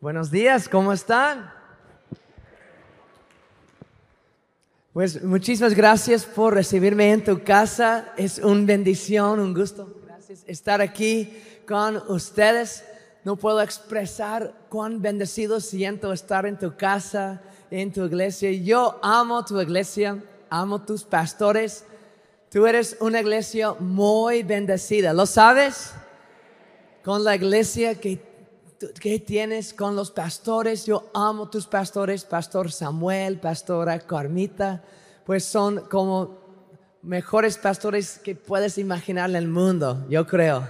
[0.00, 1.52] Buenos días, ¿cómo están?
[4.94, 8.10] Pues muchísimas gracias por recibirme en tu casa.
[8.16, 9.94] Es una bendición, un gusto.
[10.06, 11.36] Gracias estar aquí
[11.68, 12.82] con ustedes.
[13.24, 18.50] No puedo expresar cuán bendecido siento estar en tu casa, en tu iglesia.
[18.52, 20.16] Yo amo tu iglesia,
[20.48, 21.84] amo tus pastores.
[22.50, 25.12] Tú eres una iglesia muy bendecida.
[25.12, 25.92] ¿Lo sabes?
[27.04, 28.29] Con la iglesia que
[28.98, 30.86] ¿Qué tienes con los pastores?
[30.86, 34.82] Yo amo tus pastores, Pastor Samuel, Pastora Carmita,
[35.26, 36.38] pues son como
[37.02, 40.66] mejores pastores que puedes imaginar en el mundo, yo creo.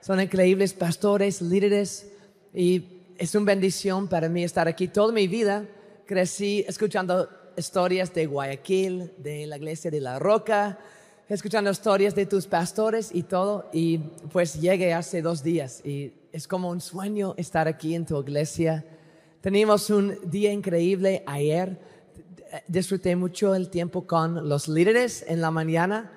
[0.00, 2.10] Son increíbles pastores, líderes
[2.52, 4.88] y es una bendición para mí estar aquí.
[4.88, 5.64] Toda mi vida
[6.04, 10.80] crecí escuchando historias de Guayaquil, de la iglesia de La Roca,
[11.28, 13.70] escuchando historias de tus pastores y todo.
[13.72, 13.98] Y
[14.32, 18.84] pues llegué hace dos días y es como un sueño estar aquí en tu iglesia.
[19.42, 21.78] Tenemos un día increíble ayer.
[22.66, 26.10] Disfruté mucho el tiempo con los líderes en la mañana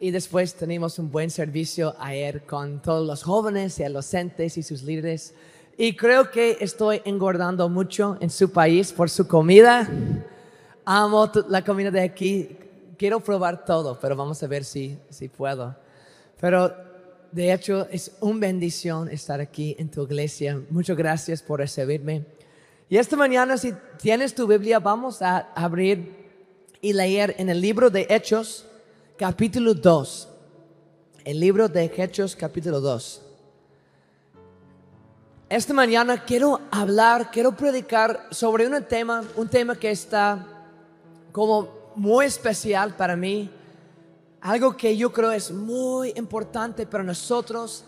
[0.00, 4.82] y después tenemos un buen servicio ayer con todos los jóvenes y adolescentes y sus
[4.82, 5.34] líderes.
[5.76, 9.88] Y creo que estoy engordando mucho en su país por su comida.
[10.86, 12.56] Amo la comida de aquí.
[12.96, 15.76] Quiero probar todo, pero vamos a ver si, si puedo.
[16.40, 16.87] Pero
[17.30, 20.60] de hecho, es una bendición estar aquí en tu iglesia.
[20.70, 22.24] Muchas gracias por recibirme.
[22.88, 26.16] Y esta mañana, si tienes tu Biblia, vamos a abrir
[26.80, 28.64] y leer en el libro de Hechos,
[29.18, 30.28] capítulo 2.
[31.24, 33.22] El libro de Hechos, capítulo 2.
[35.50, 40.46] Esta mañana quiero hablar, quiero predicar sobre un tema, un tema que está
[41.32, 43.50] como muy especial para mí
[44.40, 47.84] algo que yo creo es muy importante para nosotros,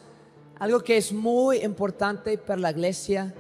[0.58, 3.32] algo que es muy importante para la iglesia.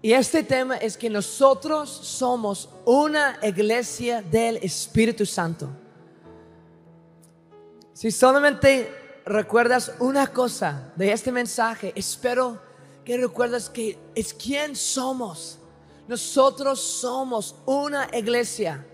[0.00, 5.68] Y este tema es que nosotros somos una iglesia del Espíritu Santo.
[7.92, 8.90] Si solamente
[9.24, 12.60] recuerdas una cosa de este mensaje, espero
[13.04, 15.58] que recuerdas que es quién somos.
[16.08, 18.84] Nosotros somos una iglesia,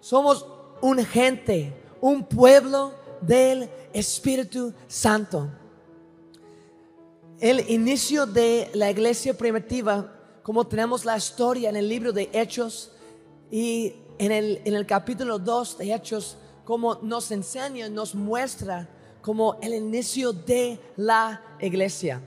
[0.00, 0.46] somos
[0.80, 2.92] un gente, un pueblo
[3.22, 5.48] del Espíritu Santo.
[7.40, 12.92] El inicio de la iglesia primitiva, como tenemos la historia en el libro de Hechos
[13.50, 18.86] y en el, en el capítulo 2 de Hechos, como nos enseña, nos muestra
[19.22, 22.20] como el inicio de la iglesia.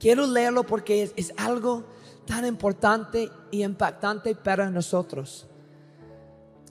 [0.00, 1.84] Quiero leerlo porque es, es algo
[2.24, 5.46] tan importante y impactante para nosotros.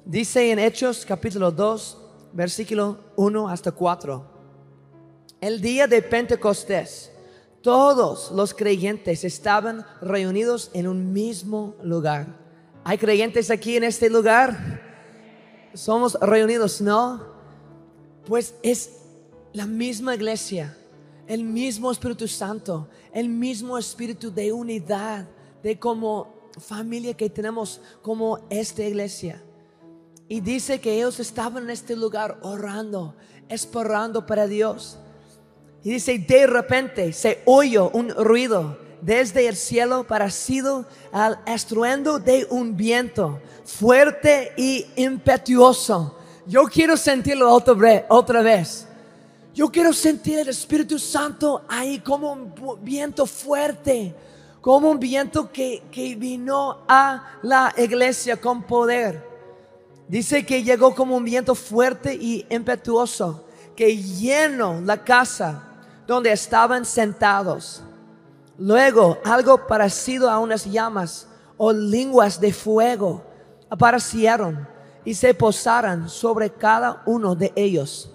[0.06, 1.98] Dice en Hechos capítulo 2,
[2.34, 4.26] versículo 1 hasta 4.
[5.40, 7.12] El día de Pentecostés,
[7.62, 12.36] todos los creyentes estaban reunidos en un mismo lugar.
[12.84, 14.82] ¿Hay creyentes aquí en este lugar?
[15.76, 17.24] Somos reunidos, ¿no?
[18.26, 19.04] Pues es
[19.54, 20.76] la misma iglesia,
[21.28, 25.28] el mismo Espíritu Santo, el mismo espíritu de unidad,
[25.62, 29.44] de como familia que tenemos como esta iglesia.
[30.32, 33.14] Y dice que ellos estaban en este lugar orando,
[33.50, 34.98] esperando para Dios.
[35.84, 42.48] Y dice, de repente se oyó un ruido desde el cielo parecido al estruendo de
[42.50, 46.18] un viento fuerte y impetuoso.
[46.48, 48.88] Yo quiero sentirlo otra vez.
[49.54, 54.16] Yo quiero sentir el Espíritu Santo ahí como un viento fuerte,
[54.62, 59.31] como un viento que, que vino a la iglesia con poder.
[60.12, 63.46] Dice que llegó como un viento fuerte y impetuoso
[63.78, 65.64] que llenó la casa
[66.06, 67.82] donde estaban sentados.
[68.58, 73.24] Luego algo parecido a unas llamas o lenguas de fuego
[73.70, 74.68] aparecieron
[75.06, 78.12] y se posaron sobre cada uno de ellos.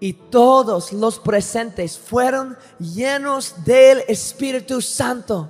[0.00, 5.48] Y todos los presentes fueron llenos del Espíritu Santo.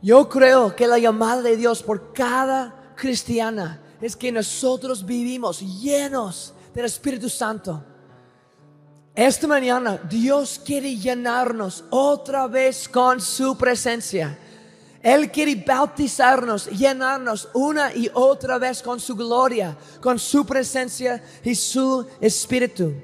[0.00, 6.54] Yo creo que la llamada de Dios por cada cristiana es que nosotros vivimos llenos
[6.74, 7.82] del Espíritu Santo.
[9.14, 14.38] Esta mañana Dios quiere llenarnos otra vez con su presencia.
[15.02, 21.54] Él quiere bautizarnos, llenarnos una y otra vez con su gloria, con su presencia y
[21.54, 22.94] su espíritu.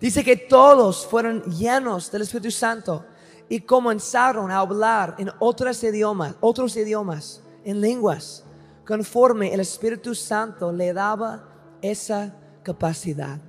[0.00, 3.04] Dice que todos fueron llenos del Espíritu Santo
[3.48, 8.45] y comenzaron a hablar en otros idiomas, otros idiomas, en lenguas
[8.86, 13.40] conforme el Espíritu Santo le daba esa capacidad.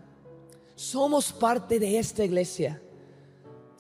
[0.75, 2.81] Somos parte de esta iglesia.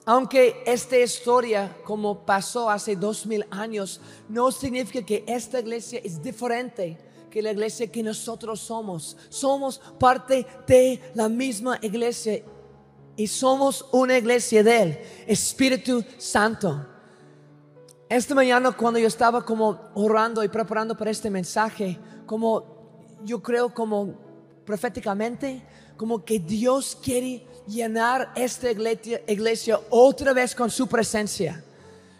[0.05, 3.99] Aunque esta historia, como pasó hace dos mil años,
[4.29, 6.97] no significa que esta iglesia es diferente
[7.29, 9.17] que la iglesia que nosotros somos.
[9.29, 12.41] Somos parte de la misma iglesia
[13.17, 16.96] y somos una iglesia de Él, Espíritu Santo.
[18.09, 22.63] Esta mañana cuando yo estaba como orando y preparando para este mensaje, como
[23.25, 24.13] yo creo como
[24.65, 25.61] proféticamente,
[25.97, 31.61] como que Dios quiere llenar esta iglesia, iglesia otra vez con su presencia.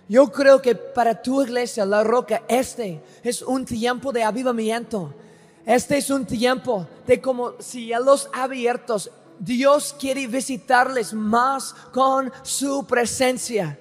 [0.09, 5.13] Yo creo que para tu iglesia, la roca, este es un tiempo de avivamiento.
[5.65, 9.09] Este es un tiempo de como cielos abiertos.
[9.39, 13.77] Dios quiere visitarles más con su presencia.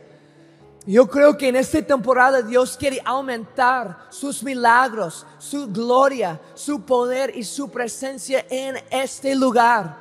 [0.86, 7.36] Yo creo que en esta temporada Dios quiere aumentar sus milagros, su gloria, su poder
[7.36, 9.96] y su presencia en este lugar.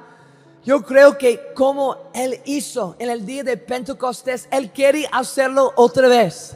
[0.63, 6.07] Yo creo que como Él hizo en el día de Pentecostés, Él quiere hacerlo otra
[6.07, 6.55] vez.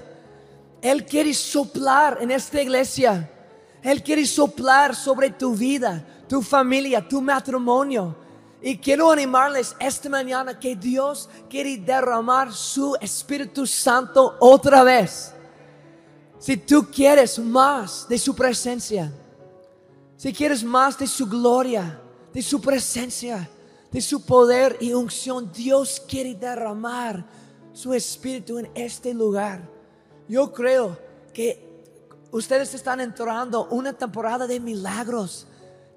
[0.81, 3.27] Él quiere soplar en esta iglesia.
[3.81, 8.28] Él quiere soplar sobre tu vida, tu familia, tu matrimonio
[8.61, 15.33] y quiero animarles esta mañana que Dios quiere derramar su Espíritu Santo otra vez.
[16.39, 19.11] Si tú quieres más de su presencia,
[20.17, 22.01] si quieres más de su gloria,
[22.33, 23.49] de su presencia,
[23.91, 27.25] de su poder y unción, Dios quiere derramar
[27.71, 29.61] su Espíritu en este lugar.
[30.27, 30.97] Yo creo
[31.33, 31.87] que
[32.31, 35.47] ustedes están entrando una temporada de milagros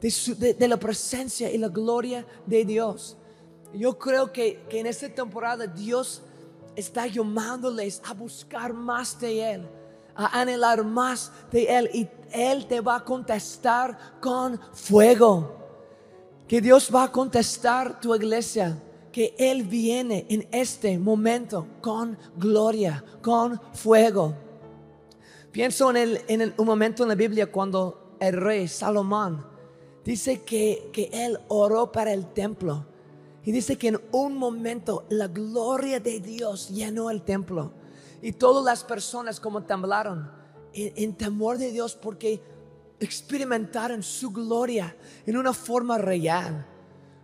[0.03, 3.17] de, la presencia y la gloria de Dios.
[3.73, 6.23] Yo creo que, que en esta temporada Dios
[6.75, 9.69] está llamándoles a buscar más de Él,
[10.17, 15.57] a anhelar más de Él y Él te va a contestar con fuego.
[16.49, 18.77] Que Dios va a contestar tu iglesia,
[19.13, 24.35] que Él viene en este momento con gloria, con fuego.
[25.53, 29.52] Pienso en, el, en un momento en la Biblia cuando el rey Salomón
[30.05, 32.87] dice que, que él oró para el templo.
[33.45, 37.73] Y dice que en un momento la gloria de Dios llenó el templo.
[38.21, 40.31] Y todas las personas como temblaron
[40.73, 42.41] en, en, temor de Dios porque
[43.01, 44.97] experimentaron su gloria
[45.27, 46.67] en una forma real.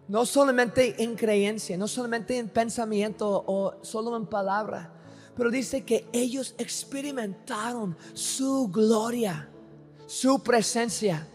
[0.09, 4.93] No solamente en creencia, no solamente en pensamiento o solo en palabra.
[5.37, 9.49] Pero dice que ellos experimentaron su gloria,
[10.07, 11.29] su presencia.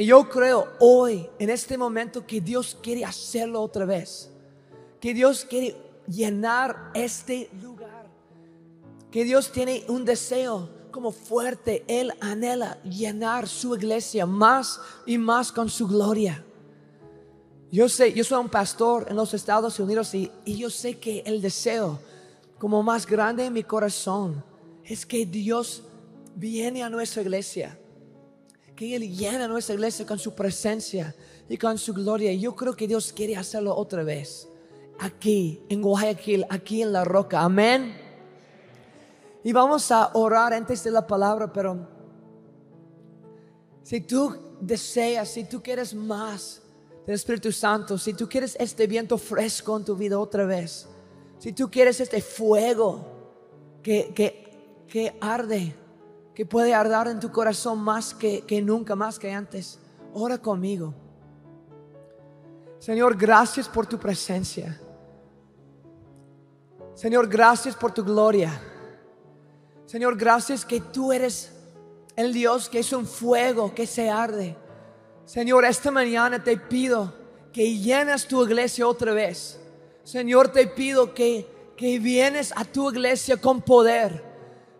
[0.00, 4.30] Y yo creo hoy, en este momento, que Dios quiere hacerlo otra vez.
[4.98, 5.76] Que Dios quiere
[6.08, 8.08] llenar este lugar.
[9.10, 11.84] Que Dios tiene un deseo como fuerte.
[11.86, 16.42] Él anhela llenar su iglesia más y más con su gloria.
[17.70, 21.22] Yo sé, yo soy un pastor en los Estados Unidos y, y yo sé que
[21.26, 22.00] el deseo
[22.58, 24.42] como más grande en mi corazón
[24.82, 25.82] es que Dios
[26.36, 27.76] viene a nuestra iglesia
[28.80, 31.14] que Él llena nuestra iglesia con su presencia
[31.50, 32.32] y con su gloria.
[32.32, 34.48] Yo creo que Dios quiere hacerlo otra vez.
[35.00, 37.42] Aquí, en Guayaquil, aquí en la roca.
[37.42, 37.94] Amén.
[39.44, 41.86] Y vamos a orar antes de la palabra, pero
[43.82, 46.62] si tú deseas, si tú quieres más
[47.04, 50.88] del Espíritu Santo, si tú quieres este viento fresco en tu vida otra vez,
[51.38, 53.04] si tú quieres este fuego
[53.82, 55.74] que, que, que arde
[56.34, 59.78] que puede arder en tu corazón más que, que nunca, más que antes.
[60.14, 60.94] Ora conmigo.
[62.78, 64.80] Señor, gracias por tu presencia.
[66.94, 68.60] Señor, gracias por tu gloria.
[69.86, 71.52] Señor, gracias que tú eres
[72.16, 74.56] el Dios que es un fuego que se arde.
[75.24, 77.12] Señor, esta mañana te pido
[77.52, 79.60] que llenas tu iglesia otra vez.
[80.04, 81.46] Señor, te pido que,
[81.76, 84.29] que vienes a tu iglesia con poder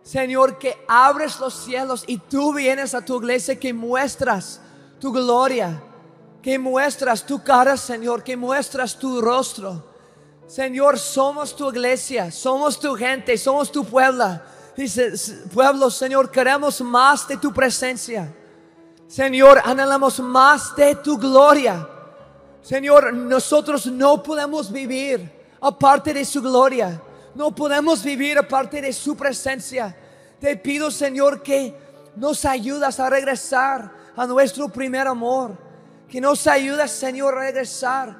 [0.03, 4.59] Señor, que abres los cielos y tú vienes a tu iglesia, que muestras
[4.99, 5.81] tu gloria,
[6.41, 9.91] que muestras tu cara, Señor, que muestras tu rostro.
[10.47, 14.39] Señor, somos tu iglesia, somos tu gente, somos tu pueblo.
[14.75, 15.11] Dice,
[15.53, 18.33] pueblo, Señor, queremos más de tu presencia.
[19.07, 21.87] Señor, anhelamos más de tu gloria.
[22.61, 25.29] Señor, nosotros no podemos vivir
[25.61, 27.01] aparte de su gloria.
[27.35, 29.95] No podemos vivir aparte de su presencia.
[30.39, 31.73] Te pido, Señor, que
[32.15, 35.57] nos ayudas a regresar a nuestro primer amor.
[36.09, 38.17] Que nos ayudas, Señor, a regresar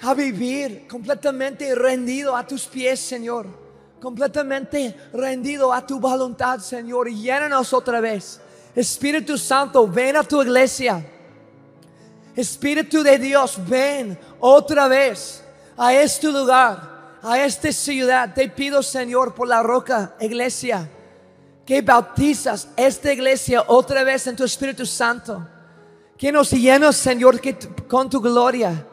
[0.00, 3.46] a vivir completamente rendido a tus pies, Señor.
[4.00, 7.08] Completamente rendido a tu voluntad, Señor.
[7.08, 8.40] Y llénanos otra vez.
[8.74, 11.06] Espíritu Santo, ven a tu iglesia.
[12.34, 15.44] Espíritu de Dios, ven otra vez
[15.76, 16.91] a este lugar
[17.22, 18.34] a esta ciudad.
[18.34, 20.90] Te pido, Señor, por la roca, iglesia,
[21.64, 25.46] que bautizas esta iglesia otra vez en tu Espíritu Santo.
[26.18, 27.56] Que nos llenos, Señor, que,
[27.88, 28.86] con tu gloria.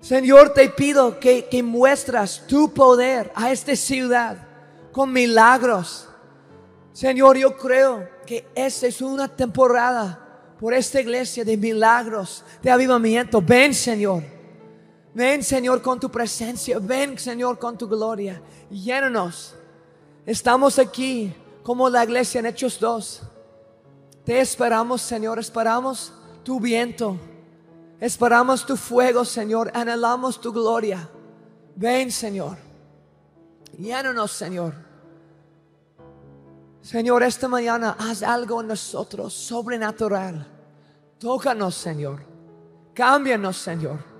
[0.00, 4.36] Señor, te pido que, que muestras tu poder a esta ciudad
[4.90, 6.08] con milagros.
[6.92, 10.18] Señor, yo creo que esta es una temporada
[10.58, 13.40] por esta iglesia de milagros, de avivamiento.
[13.40, 14.22] Ven, Señor.
[15.14, 16.78] Ven, Señor, con tu presencia.
[16.80, 18.40] Ven, Señor, con tu gloria.
[18.70, 19.54] Llénanos.
[20.24, 23.22] Estamos aquí como la iglesia en Hechos 2.
[24.24, 25.38] Te esperamos, Señor.
[25.38, 27.18] Esperamos tu viento.
[28.00, 29.70] Esperamos tu fuego, Señor.
[29.74, 31.08] Anhelamos tu gloria.
[31.76, 32.56] Ven, Señor.
[33.78, 34.74] Llénanos, Señor.
[36.80, 40.46] Señor, esta mañana haz algo en nosotros sobrenatural.
[41.18, 42.24] Tócanos, Señor.
[42.94, 44.11] Cámbianos, Señor.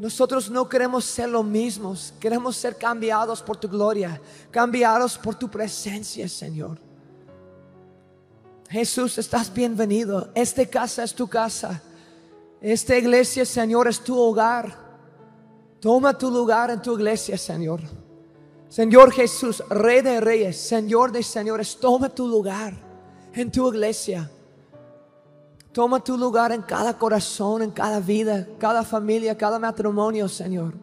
[0.00, 4.18] Nosotros no queremos ser los mismos, queremos ser cambiados por tu gloria,
[4.50, 6.78] cambiados por tu presencia, Señor.
[8.70, 10.30] Jesús, estás bienvenido.
[10.34, 11.82] Esta casa es tu casa.
[12.62, 14.74] Esta iglesia, Señor, es tu hogar.
[15.80, 17.82] Toma tu lugar en tu iglesia, Señor.
[18.70, 22.72] Señor Jesús, Rey de Reyes, Señor de Señores, toma tu lugar
[23.34, 24.30] en tu iglesia.
[25.72, 30.74] Toma tu lugar en cada corazón, en cada vida, cada familia, cada matrimonio, Señor.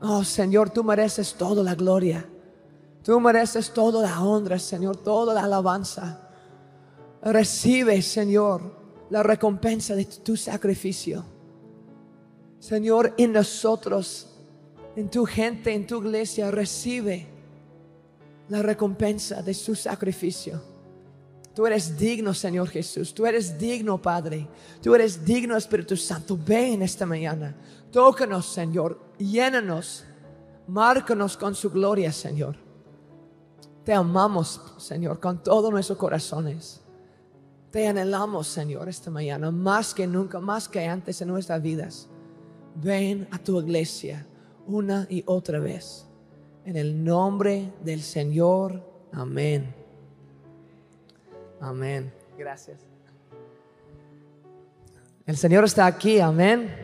[0.00, 2.28] Oh Señor, tú mereces toda la gloria.
[3.02, 6.20] Tú mereces toda la honra, Señor, toda la alabanza.
[7.22, 8.62] Recibe, Señor,
[9.10, 11.24] la recompensa de tu sacrificio.
[12.58, 14.28] Señor, en nosotros,
[14.96, 17.26] en tu gente, en tu iglesia, recibe
[18.48, 20.73] la recompensa de su sacrificio.
[21.54, 23.14] Tú eres digno, Señor Jesús.
[23.14, 24.48] Tú eres digno, Padre.
[24.82, 26.36] Tú eres digno, Espíritu Santo.
[26.36, 27.54] Ven esta mañana.
[27.92, 29.00] Tócanos, Señor.
[29.18, 30.04] Llénanos.
[30.66, 32.56] Márcanos con su gloria, Señor.
[33.84, 36.80] Te amamos, Señor, con todos nuestros corazones.
[37.70, 42.08] Te anhelamos, Señor, esta mañana, más que nunca, más que antes en nuestras vidas.
[42.76, 44.26] Ven a tu iglesia
[44.66, 46.06] una y otra vez.
[46.64, 48.82] En el nombre del Señor.
[49.12, 49.83] Amén.
[51.64, 52.12] Amén.
[52.36, 52.80] Gracias.
[55.24, 56.20] El Señor está aquí.
[56.20, 56.76] Amén.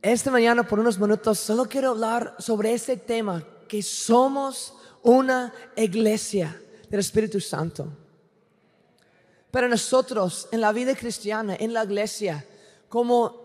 [0.00, 6.56] Esta mañana por unos minutos solo quiero hablar sobre este tema, que somos una iglesia
[6.88, 7.88] del Espíritu Santo.
[9.50, 12.44] Pero nosotros en la vida cristiana, en la iglesia,
[12.88, 13.42] como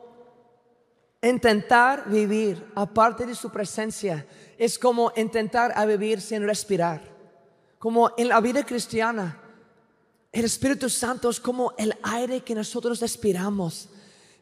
[1.23, 4.27] intentar vivir aparte de su presencia,
[4.59, 7.18] es como intentar a vivir sin respirar.
[7.79, 9.41] Como en la vida cristiana,
[10.31, 13.89] el Espíritu Santo es como el aire que nosotros respiramos.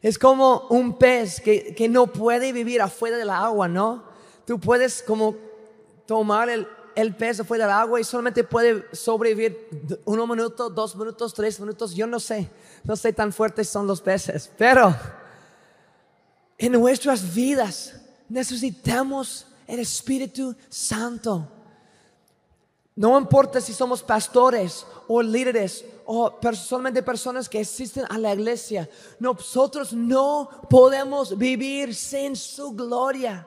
[0.02, 4.04] Es como un pez que, que no puede vivir afuera del agua, ¿no?
[4.44, 5.34] Tú puedes como
[6.04, 11.32] tomar el, el pez fue del agua y solamente puede sobrevivir uno minuto, dos minutos,
[11.32, 12.50] tres minutos, yo no sé,
[12.82, 14.96] no sé tan fuertes son los peces, pero
[16.58, 17.94] en nuestras vidas
[18.28, 21.46] necesitamos el Espíritu Santo.
[22.98, 28.90] No importa si somos pastores o líderes o solamente personas que asisten a la iglesia,
[29.20, 33.46] nosotros no podemos vivir sin su gloria.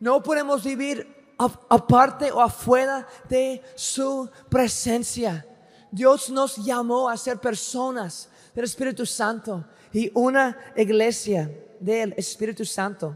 [0.00, 5.44] No podemos vivir aparte o afuera de su presencia.
[5.90, 9.62] Dios nos llamó a ser personas del Espíritu Santo
[9.92, 13.14] y una iglesia del Espíritu Santo.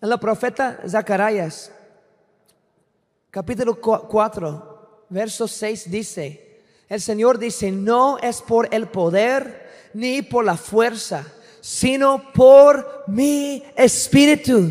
[0.00, 1.70] En la profeta Zacarías,
[3.30, 4.69] capítulo 4,
[5.10, 11.26] verso 6 dice, el Señor dice, no es por el poder ni por la fuerza,
[11.60, 14.70] sino por mi espíritu,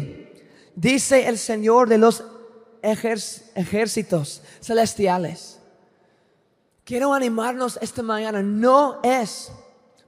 [0.75, 2.23] dice el Señor de los
[2.81, 5.59] ejércitos celestiales.
[6.89, 8.41] Quiero animarnos esta mañana.
[8.41, 9.51] No es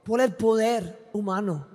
[0.02, 1.68] por el poder humano.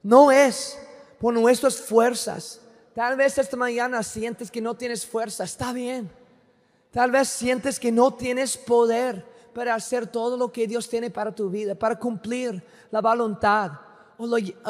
[0.00, 0.78] No es
[1.18, 2.60] por nuestras fuerzas.
[2.94, 5.42] Tal vez esta mañana sientes que no tienes fuerza.
[5.42, 6.08] Está bien.
[6.90, 11.34] Tal vez sientes que no tienes poder para hacer todo lo que Dios tiene para
[11.34, 13.72] tu vida, para cumplir la voluntad
[14.16, 14.26] o,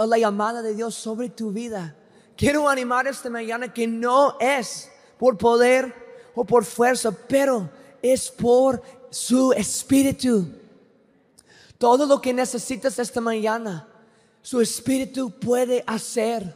[0.06, 1.94] la llamada de Dios sobre tu vida.
[2.36, 5.94] Quiero animar esta mañana que no es por poder
[6.34, 7.68] o por fuerza, pero
[8.00, 10.46] es por su espíritu.
[11.78, 13.88] Todo lo que necesitas esta mañana,
[14.42, 16.54] su espíritu puede hacer.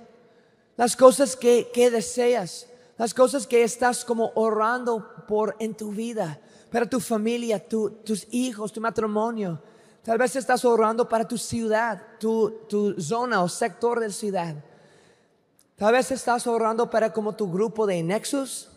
[0.76, 2.66] Las cosas que, deseas,
[3.03, 6.41] las cosas que estás como orando por en tu vida,
[6.71, 9.61] para tu familia, tus hijos, tu matrimonio.
[10.05, 14.55] Tal vez estás orando para tu ciudad, tu, tu zona o sector de ciudad.
[15.75, 18.69] Tal vez estás orando para como tu grupo de Nexus,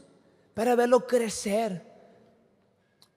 [0.56, 1.86] para verlo crecer.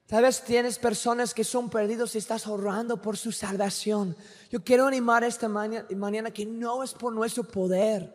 [0.07, 4.15] Tal vez tienes personas que son perdidos y estás orando por su salvación.
[4.51, 8.13] Yo quiero animar esta mañana, mañana que no es por nuestro poder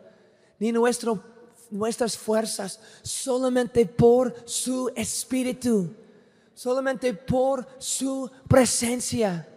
[0.60, 1.20] ni nuestro,
[1.74, 5.92] nuestras fuerzas, solamente por su espíritu,
[6.54, 9.48] solamente por su presencia.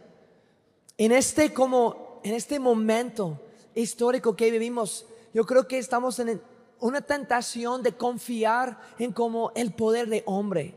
[0.98, 3.40] En este como en este momento
[3.76, 6.42] histórico que vivimos, yo creo que estamos en
[6.80, 10.76] una tentación de confiar en como el poder de hombre.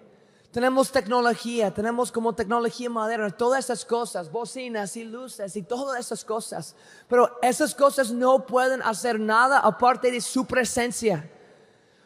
[0.51, 6.25] Tenemos tecnología, tenemos como tecnología moderna, todas esas cosas, bocinas y luces y todas esas
[6.25, 6.75] cosas.
[7.09, 11.31] Pero esas cosas no pueden hacer nada aparte de su presencia.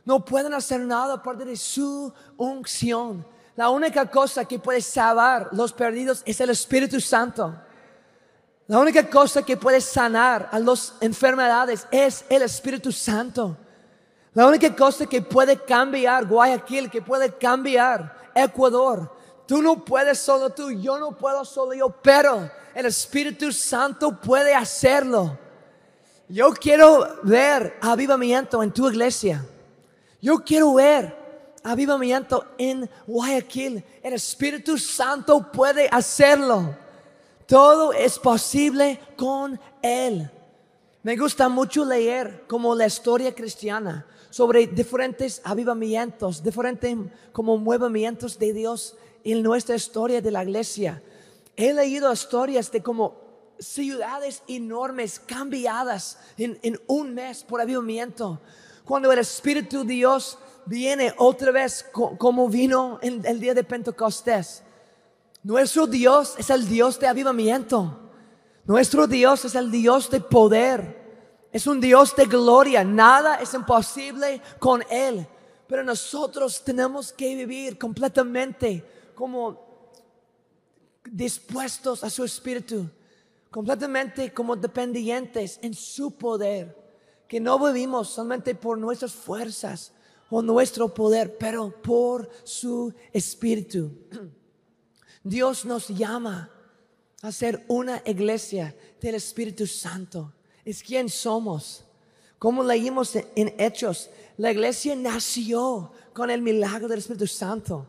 [0.04, 3.26] No pueden hacer nada aparte de su unción.
[3.56, 7.54] La única cosa que puede salvar los perdidos es el Espíritu Santo.
[8.66, 13.56] La única cosa que puede sanar a las enfermedades es el Espíritu Santo.
[14.34, 19.10] La única cosa que puede cambiar Guayaquil, que puede cambiar Ecuador.
[19.46, 24.54] Tú no puedes solo tú, yo no puedo solo yo, pero el Espíritu Santo puede
[24.54, 25.38] hacerlo.
[26.28, 29.44] Yo quiero ver avivamiento en tu iglesia.
[30.20, 31.14] Yo quiero ver
[31.62, 33.84] avivamiento en Guayaquil.
[34.02, 36.74] El Espíritu Santo puede hacerlo.
[37.46, 40.30] Todo es posible con Él.
[41.04, 46.96] Me gusta mucho leer como la historia cristiana sobre diferentes avivamientos, diferentes
[47.30, 51.02] como movimientos de Dios en nuestra historia de la iglesia.
[51.56, 53.20] He leído historias de como
[53.58, 58.40] ciudades enormes cambiadas en, un mes por avivamiento.
[58.86, 64.62] Cuando el Espíritu de Dios viene otra vez como vino en el día de Pentecostés.
[65.42, 68.03] Nuestro Dios es el Dios de avivamiento.
[68.66, 71.02] Nuestro Dios es el Dios de poder.
[71.52, 72.82] Es un Dios de gloria.
[72.82, 75.26] Nada es imposible con Él.
[75.66, 79.92] Pero nosotros tenemos que vivir completamente como
[81.04, 82.88] dispuestos a su espíritu.
[83.50, 86.76] Completamente como dependientes en su poder.
[87.28, 89.92] Que no vivimos solamente por nuestras fuerzas
[90.30, 93.90] o nuestro poder, pero por su espíritu.
[95.22, 96.50] Dios nos llama
[97.28, 100.32] a ser una iglesia del Espíritu Santo
[100.64, 101.84] es quien somos.
[102.38, 107.86] Como leímos en Hechos, la iglesia nació con el milagro del Espíritu Santo.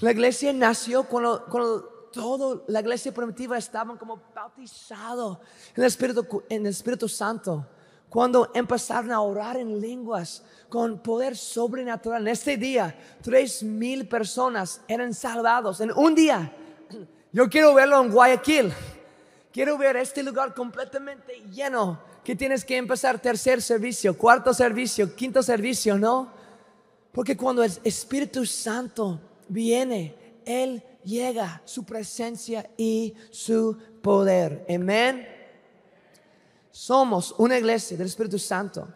[0.00, 1.82] La iglesia nació cuando, cuando
[2.12, 5.38] toda la iglesia primitiva estaban como bautizados
[5.76, 7.66] en el Espíritu, en el Espíritu Santo.
[8.08, 12.22] Cuando empezaron a orar en lenguas con poder sobrenatural.
[12.22, 16.52] En este día, tres mil personas eran salvados en un día.
[17.32, 18.72] Yo quiero verlo en Guayaquil.
[19.52, 25.42] Quiero ver este lugar completamente lleno, que tienes que empezar tercer servicio, cuarto servicio, quinto
[25.42, 26.32] servicio, ¿no?
[27.12, 30.14] Porque cuando el Espíritu Santo viene,
[30.44, 34.66] Él llega, su presencia y su poder.
[34.68, 35.28] Amén.
[36.72, 38.88] Somos una iglesia del Espíritu Santo.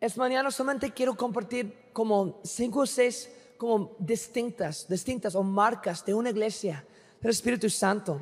[0.00, 6.12] Es mañana solamente quiero compartir como cinco o seis como distintas, distintas o marcas de
[6.12, 6.84] una iglesia
[7.30, 8.20] Espíritu Santo.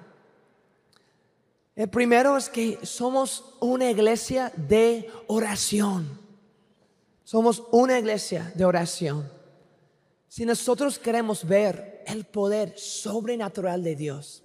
[1.75, 6.21] El primero es que somos una iglesia de oración.
[7.25, 9.31] Somos una iglesia de oración.
[10.29, 14.43] Si nosotros queremos ver el poder sobrenatural de Dios,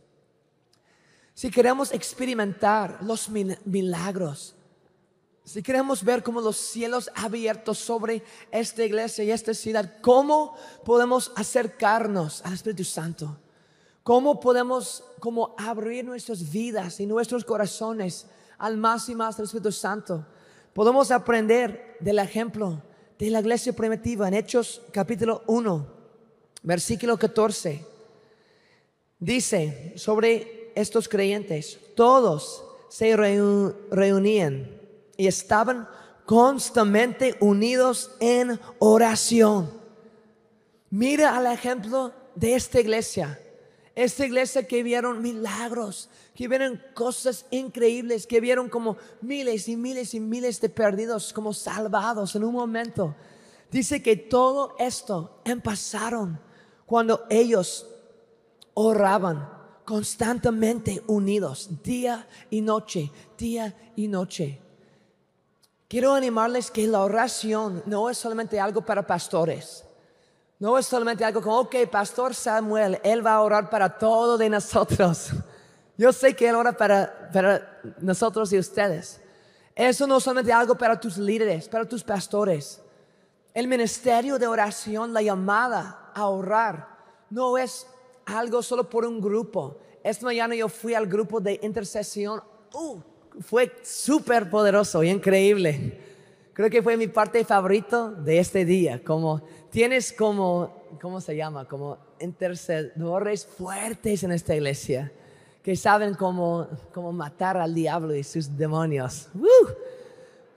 [1.33, 4.55] si queremos experimentar los milagros,
[5.43, 11.31] si queremos ver como los cielos abiertos sobre esta iglesia y esta ciudad, ¿cómo podemos
[11.35, 13.37] acercarnos al Espíritu Santo?
[14.09, 18.25] ¿Cómo podemos como abrir nuestras vidas y nuestros corazones
[18.57, 20.25] al más y más del Espíritu Santo?
[20.73, 22.81] Podemos aprender del ejemplo
[23.19, 25.87] de la iglesia primitiva en Hechos capítulo 1,
[26.63, 27.85] versículo 14.
[29.19, 34.71] Dice sobre estos creyentes, todos se reunían
[35.17, 35.87] y estaban
[36.25, 39.69] constantemente unidos en oración.
[40.89, 43.39] Mira al ejemplo de esta iglesia
[43.95, 50.13] esta iglesia que vieron milagros, que vieron cosas increíbles, que vieron como miles y miles
[50.13, 53.15] y miles de perdidos como salvados en un momento.
[53.71, 56.39] Dice que todo esto empezaron
[56.85, 57.87] cuando ellos
[58.73, 59.49] oraban
[59.85, 64.61] constantemente unidos, día y noche, día y noche.
[65.87, 69.83] Quiero animarles que la oración no es solamente algo para pastores.
[70.59, 74.49] No es solamente algo como, ok, Pastor Samuel, Él va a orar para todo de
[74.49, 75.29] nosotros.
[75.97, 79.21] Yo sé que Él ora para, para nosotros y ustedes.
[79.73, 82.81] Eso no es solamente algo para tus líderes, para tus pastores.
[83.53, 86.89] El ministerio de oración, la llamada a orar,
[87.29, 87.87] no es
[88.25, 89.77] algo solo por un grupo.
[90.03, 92.43] Esta mañana yo fui al grupo de intercesión.
[92.73, 92.99] Uh,
[93.41, 96.08] fue súper poderoso y increíble.
[96.59, 99.01] Creo que fue mi parte favorita de este día.
[99.01, 101.63] Como tienes como, ¿cómo se llama?
[101.63, 105.09] Como intercedores fuertes en esta iglesia
[105.63, 109.29] que saben cómo, cómo matar al diablo y sus demonios.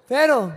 [0.09, 0.53] Pero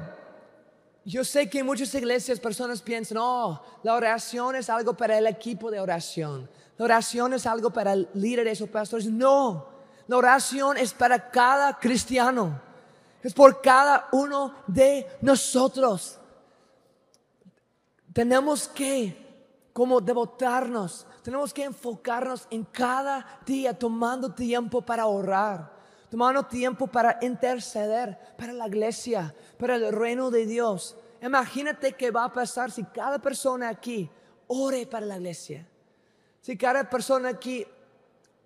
[1.04, 5.28] yo sé que en muchas iglesias personas piensan, oh, la oración es algo para el
[5.28, 6.50] equipo de oración.
[6.76, 9.06] La oración es algo para líderes o pastores.
[9.06, 9.68] No,
[10.08, 12.65] la oración es para cada cristiano.
[13.26, 16.20] Es por cada uno de nosotros.
[18.14, 19.26] Tenemos que
[19.74, 25.74] como devotarnos, tenemos que enfocarnos en cada día tomando tiempo para orar,
[26.08, 30.96] tomando tiempo para interceder para la iglesia, para el reino de Dios.
[31.20, 34.08] Imagínate qué va a pasar si cada persona aquí
[34.46, 35.68] ore para la iglesia.
[36.42, 37.66] Si cada persona aquí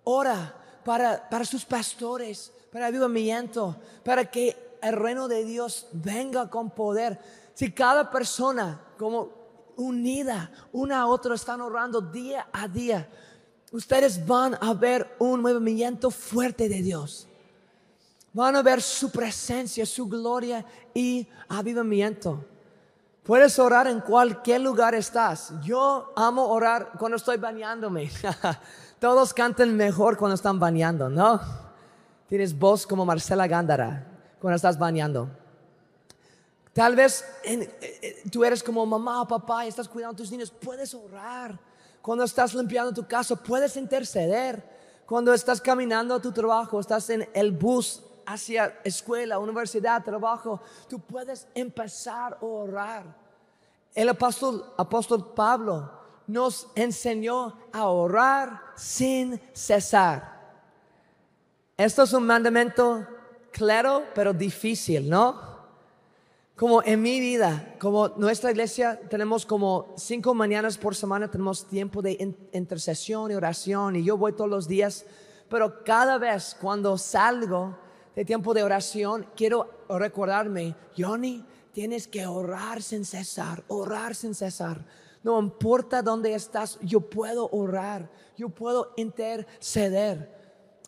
[0.04, 6.48] ora para, para sus pastores, para el avivamiento, para que el reino de Dios venga
[6.48, 7.18] con poder.
[7.54, 9.40] Si cada persona como
[9.76, 13.08] unida, una a otra, están orando día a día,
[13.72, 17.26] ustedes van a ver un movimiento fuerte de Dios.
[18.32, 20.64] Van a ver su presencia, su gloria
[20.94, 22.44] y avivamiento.
[23.24, 25.52] Puedes orar en cualquier lugar estás.
[25.62, 28.10] Yo amo orar cuando estoy bañándome.
[29.00, 31.40] Todos cantan mejor cuando están bañando, ¿no?
[32.28, 34.09] Tienes voz como Marcela Gándara
[34.40, 35.28] cuando estás bañando.
[36.72, 40.30] Tal vez eh, eh, tú eres como mamá o papá y estás cuidando a tus
[40.30, 40.50] niños.
[40.50, 41.58] Puedes orar.
[42.00, 44.64] Cuando estás limpiando tu casa, puedes interceder.
[45.04, 51.00] Cuando estás caminando a tu trabajo, estás en el bus hacia escuela, universidad, trabajo, tú
[51.00, 53.04] puedes empezar a orar.
[53.92, 55.90] El apóstol, apóstol Pablo
[56.28, 60.38] nos enseñó a orar sin cesar.
[61.76, 63.06] Esto es un mandamiento
[63.52, 65.50] claro, pero difícil, ¿no?
[66.56, 72.02] Como en mi vida, como nuestra iglesia, tenemos como cinco mañanas por semana, tenemos tiempo
[72.02, 75.06] de intercesión y oración, y yo voy todos los días,
[75.48, 77.78] pero cada vez cuando salgo,
[78.14, 84.84] de tiempo de oración, quiero recordarme, Johnny, tienes que orar sin cesar, orar sin cesar.
[85.22, 90.39] No importa dónde estás, yo puedo orar, yo puedo interceder.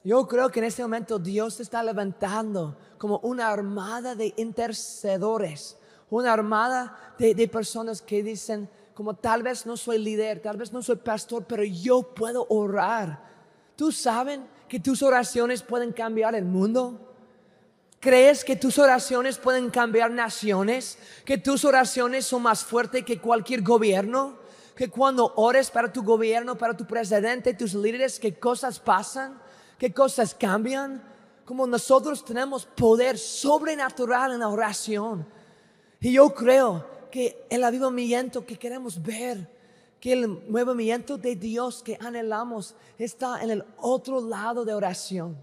[0.04, 5.76] Yo creo que en este momento Dios está levantando como una armada de intercedores,
[6.10, 10.72] una armada de, de, personas que dicen, como tal vez no soy líder, tal vez
[10.72, 13.22] no soy pastor, pero yo puedo orar.
[13.76, 17.12] ¿Tú saben que tus oraciones pueden cambiar el mundo?
[18.00, 20.98] ¿Crees que tus oraciones pueden cambiar naciones?
[21.24, 24.36] ¿Que tus oraciones son más fuertes que cualquier gobierno?
[24.74, 29.40] ¿Que cuando ores para tu gobierno, para tu presidente, tus líderes, qué cosas pasan?
[29.82, 31.02] ¿Qué cosas cambian?
[31.44, 35.26] Como nosotros tenemos poder sobrenatural en la oración.
[35.98, 39.50] Y yo creo que el avivamiento que queremos ver,
[39.98, 45.36] que el movimiento de Dios que anhelamos está en el otro lado de oración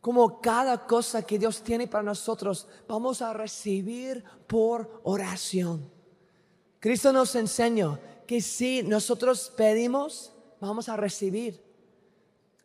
[0.00, 5.90] como cada cosa que Dios tiene para nosotros, vamos a recibir por oración.
[6.78, 11.65] Cristo nos enseñó que si nosotros pedimos, vamos a recibir.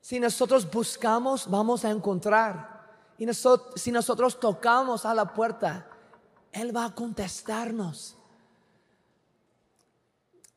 [0.02, 2.82] Si nosotros buscamos, vamos a encontrar.
[3.18, 3.28] Y
[3.76, 5.88] si nosotros tocamos a la puerta,
[6.52, 8.18] Él va a contestarnos.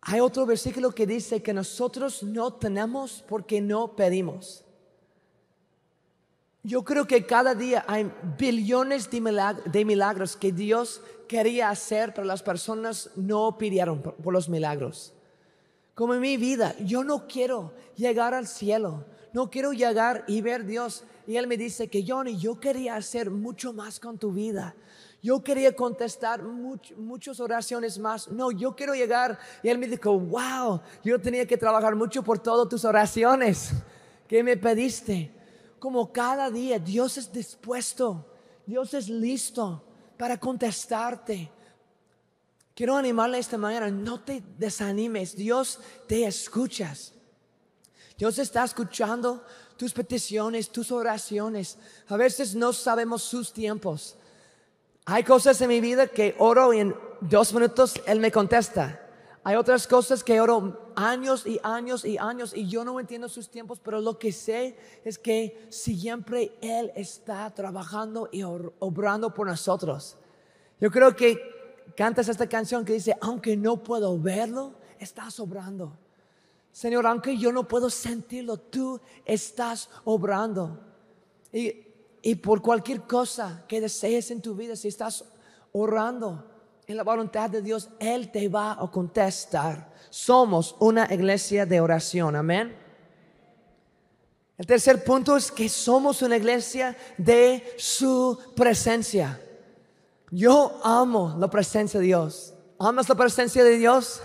[0.00, 4.64] Hay otro versículo que dice que nosotros no tenemos porque no pedimos.
[6.62, 12.42] Yo creo que cada día hay billones de milagros, que Dios quería hacer, pero las
[12.42, 15.12] personas no pidieron por, los milagros.
[15.94, 20.64] Como en mi vida, yo no quiero llegar al cielo, no quiero llegar y ver
[20.64, 21.04] Dios.
[21.26, 24.74] Y Él me dice que Johnny, yo quería hacer mucho más con tu vida.
[25.22, 28.30] Yo quería contestar muchas oraciones más.
[28.30, 29.38] No, yo quiero llegar.
[29.62, 33.72] Y Él me dijo, wow, yo tenía que trabajar mucho por todas tus oraciones
[34.26, 35.34] que me pediste
[35.84, 38.24] como cada día Dios es dispuesto,
[38.64, 39.84] Dios es listo
[40.16, 41.50] para contestarte.
[42.74, 47.13] Quiero animarle esta mañana, no te desanimes, Dios te escuchas.
[48.16, 49.44] Dios está escuchando
[49.76, 51.78] tus peticiones, tus oraciones.
[52.08, 54.16] A veces no sabemos sus tiempos.
[55.04, 59.00] Hay cosas en mi vida que oro y en dos minutos Él me contesta.
[59.42, 63.50] Hay otras cosas que oro años y años y años y yo no entiendo sus
[63.50, 70.16] tiempos, pero lo que sé es que siempre Él está trabajando y obrando por nosotros.
[70.80, 71.38] Yo creo que
[71.96, 75.92] cantas esta canción que dice, aunque no puedo verlo, estás obrando.
[76.74, 80.80] Señor, aunque yo no puedo sentirlo, tú estás obrando.
[81.52, 81.86] Y,
[82.20, 85.24] y por cualquier cosa que desees en tu vida, si estás
[85.70, 86.50] orando,
[86.88, 89.88] en la voluntad de Dios, Él te va a contestar.
[90.10, 92.76] Somos una iglesia de oración, amén.
[94.58, 99.40] El tercer punto es que somos una iglesia de su presencia.
[100.28, 102.52] Yo amo la presencia de Dios.
[102.80, 104.20] ¿Amas la presencia de Dios?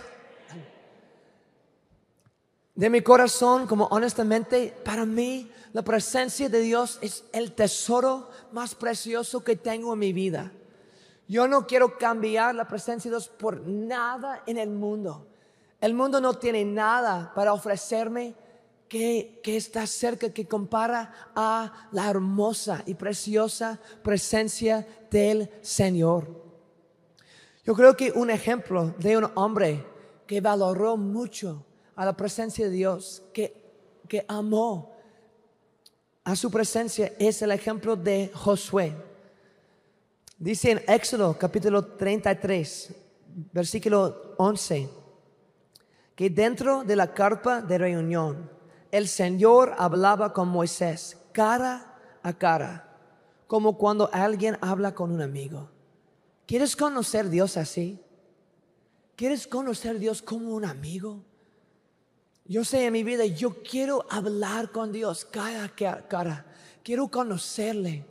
[2.79, 8.73] De mi corazón, como honestamente, para mí la presencia de Dios es el tesoro más
[8.73, 10.53] precioso que tengo en mi vida.
[11.27, 15.27] Yo no quiero cambiar la presencia de Dios por nada en el mundo.
[15.81, 18.33] El mundo no tiene nada para ofrecerme
[18.87, 26.29] que, que, está cerca, que compara a la hermosa y preciosa presencia del Señor.
[27.65, 29.85] Yo creo que un ejemplo de un hombre
[30.25, 31.65] que valoró mucho
[31.99, 33.53] a la presencia de Dios, que,
[34.07, 34.95] que amó
[36.23, 38.95] a su presencia, es el ejemplo de Josué.
[40.37, 42.95] Dice en Éxodo capítulo 33,
[43.51, 44.89] versículo 11,
[46.15, 48.49] que dentro de la carpa de reunión
[48.91, 52.97] el Señor hablaba con Moisés cara a cara,
[53.45, 55.69] como cuando alguien habla con un amigo.
[56.45, 57.99] ¿Quieres conocer Dios así?
[59.17, 61.25] ¿Quieres conocer Dios como un amigo?
[62.49, 66.47] Yo sé en mi vida, yo quiero hablar con Dios cara a cara.
[66.83, 68.03] Quiero conocerle.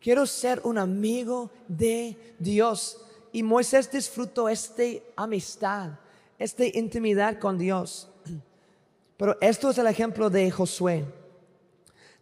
[0.00, 3.00] Quiero ser un amigo de Dios.
[3.30, 4.82] Y Moisés disfrutó esta
[5.14, 6.00] amistad,
[6.36, 8.10] esta intimidad con Dios.
[9.16, 11.04] Pero esto es el ejemplo de Josué.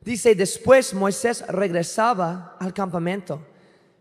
[0.03, 3.41] Dice, después Moisés regresaba al campamento,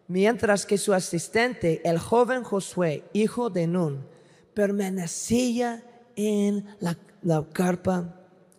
[0.09, 4.05] mientras que su asistente, el joven Josué, hijo de Nun,
[4.53, 5.81] permanecía
[6.15, 6.97] en la,
[7.51, 8.13] carpa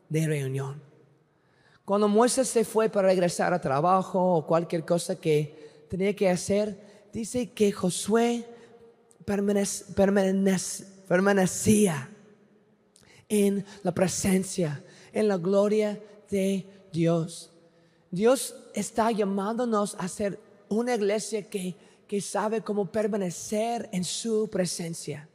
[0.08, 0.82] de reunión.
[1.84, 7.08] Cuando Moisés se fue para regresar a trabajo o cualquier cosa que tenía que hacer,
[7.12, 8.46] dice que Josué
[11.06, 12.08] permanecía
[13.28, 17.50] en la presencia, en la gloria de Dios.
[18.10, 20.38] Dios está llamándonos a ser
[20.68, 25.28] una iglesia que, que sabe cómo permanecer en su presencia.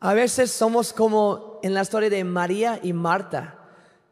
[0.00, 3.58] A veces somos como en la historia de María y Marta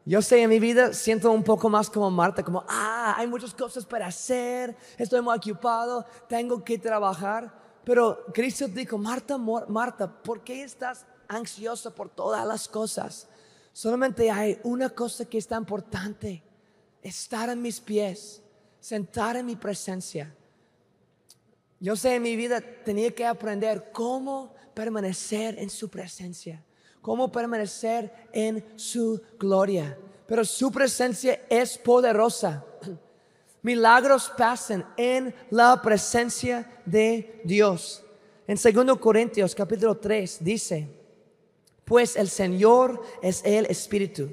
[0.07, 3.53] yo sé, en mi vida siento un poco más como Marta, como, ah, hay muchas
[3.53, 7.53] cosas para hacer, estoy muy ocupado, tengo que trabajar.
[7.83, 13.27] Pero Cristo dijo, Marta, Marta, ¿por qué estás ansiosa por todas las cosas?
[13.73, 16.41] Solamente hay una cosa que es tan importante,
[17.01, 18.41] estar en mis pies,
[18.79, 20.33] sentar en mi presencia.
[21.81, 26.63] Yo sé, en mi vida tenía que aprender cómo permanecer en su presencia
[27.01, 29.97] cómo permanecer en su gloria.
[30.27, 32.65] Pero su presencia es poderosa.
[33.61, 38.03] Milagros pasan en la presencia de Dios.
[38.45, 40.87] En 2 Corintios capítulo 3 dice,
[41.85, 44.29] pues el Señor es el Espíritu.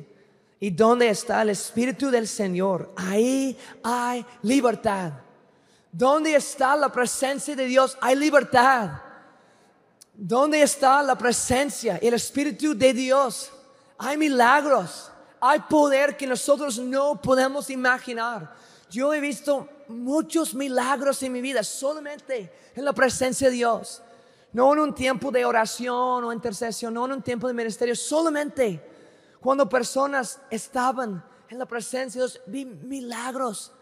[0.58, 5.12] Y donde está el Espíritu del Señor, ahí hay libertad.
[5.92, 9.03] Donde está la presencia de Dios, hay libertad.
[10.16, 13.50] ¿Dónde está la presencia y el Espíritu de Dios?
[13.98, 18.54] Hay milagros, hay poder que nosotros no podemos imaginar.
[18.88, 24.02] Yo he visto muchos milagros en mi vida solamente en la presencia de Dios.
[24.52, 28.80] No en un tiempo de oración o intercesión, no en un tiempo de ministerio, solamente
[29.40, 33.72] cuando personas estaban en la presencia de Dios, vi milagros.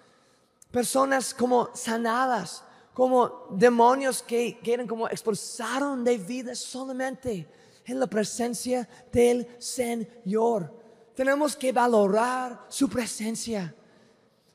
[0.70, 7.48] Personas como sanadas, como demonios que quieren como expulsaron de vida solamente
[7.84, 10.72] en la presencia del Señor.
[11.14, 13.74] Tenemos que valorar su presencia.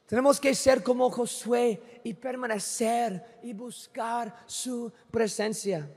[0.05, 5.89] Tenemos que ser como Josué y permanecer y buscar su presencia.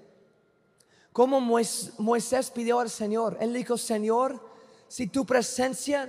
[1.12, 4.40] Como Moisés pidió al Señor, él dijo, Señor,
[4.88, 6.08] si tu presencia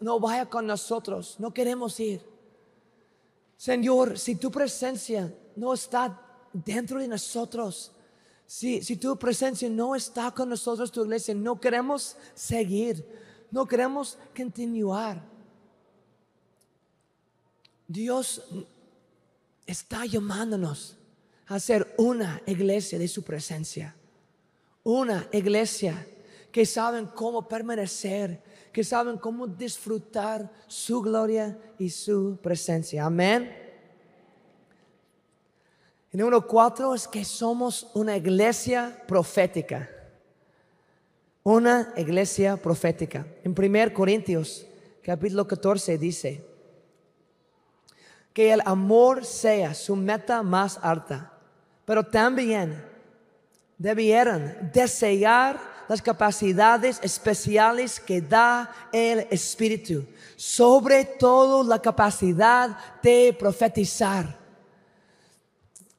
[0.00, 2.37] no vaya con nosotros, no queremos ir.
[3.58, 6.18] Señor, si tu presencia no está
[6.52, 7.90] dentro de nosotros,
[8.46, 13.04] si, si tu presencia no está con nosotros, tu iglesia, no queremos seguir,
[13.50, 15.20] no queremos continuar.
[17.88, 18.42] Dios
[19.66, 20.96] está llamándonos
[21.48, 23.96] a ser una iglesia de su presencia,
[24.84, 26.06] una iglesia
[26.52, 28.40] que saben cómo permanecer,
[28.78, 33.06] que saben cómo disfrutar su gloria y su presencia.
[33.06, 33.52] Amén.
[36.12, 39.90] Y número cuatro es que somos una iglesia profética.
[41.42, 43.26] Una iglesia profética.
[43.42, 44.64] En 1 Corintios
[45.02, 46.46] capítulo 14 dice,
[48.32, 51.32] que el amor sea su meta más alta,
[51.84, 52.80] pero también
[53.76, 60.04] debieran desear las capacidades especiales que da el Espíritu,
[60.36, 64.38] sobre todo la capacidad de profetizar.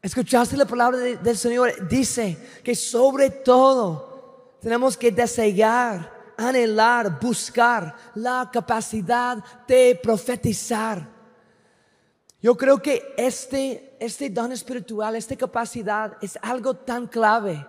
[0.01, 1.89] ¿Escuchaste la palabra del Señor?
[1.89, 11.05] Dice que sobre todo tenemos que desear, anhelar, buscar la capacidad de profetizar.
[12.41, 17.65] Yo creo que este, este don espiritual, esta capacidad es algo tan clave,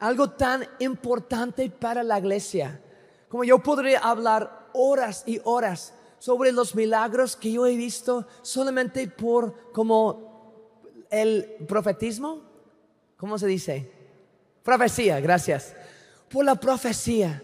[0.00, 2.80] algo tan importante para la iglesia.
[3.28, 9.08] Como yo podría hablar horas y horas sobre los milagros que yo he visto solamente
[9.08, 12.42] por como el profetismo,
[13.16, 13.90] ¿cómo se dice?
[14.62, 15.74] Profecía, gracias.
[16.28, 17.42] Por la profecía.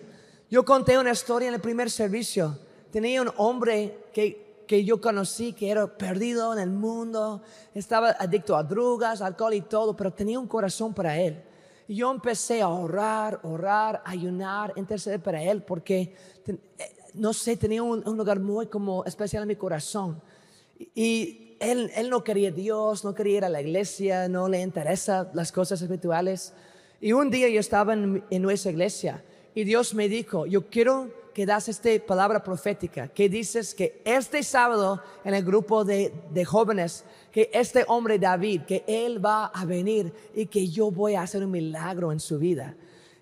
[0.51, 2.59] Yo conté una historia en el primer servicio.
[2.91, 7.43] Tenía un hombre que que yo conocí que era perdido en el mundo,
[7.75, 11.43] estaba adicto a drogas, alcohol y todo, pero tenía un corazón para Él.
[11.87, 16.15] Y yo empecé a orar, orar, ayunar, interceder para Él, porque,
[16.47, 16.59] eh,
[17.15, 20.21] no sé, tenía un, lugar muy como especial en mi corazón.
[20.95, 25.29] Y él, él no quería Dios, no quería ir a la iglesia, no le interesan
[25.35, 26.53] las cosas espirituales.
[27.01, 29.23] Y un día yo estaba en, en nuestra iglesia
[29.55, 34.43] y Dios me dijo, yo quiero que das esta palabra profética, que dices que este
[34.43, 40.15] sábado en el grupo de, jóvenes, que este hombre David, que él va a venir
[40.33, 42.77] y que yo voy a hacer un milagro en su vida.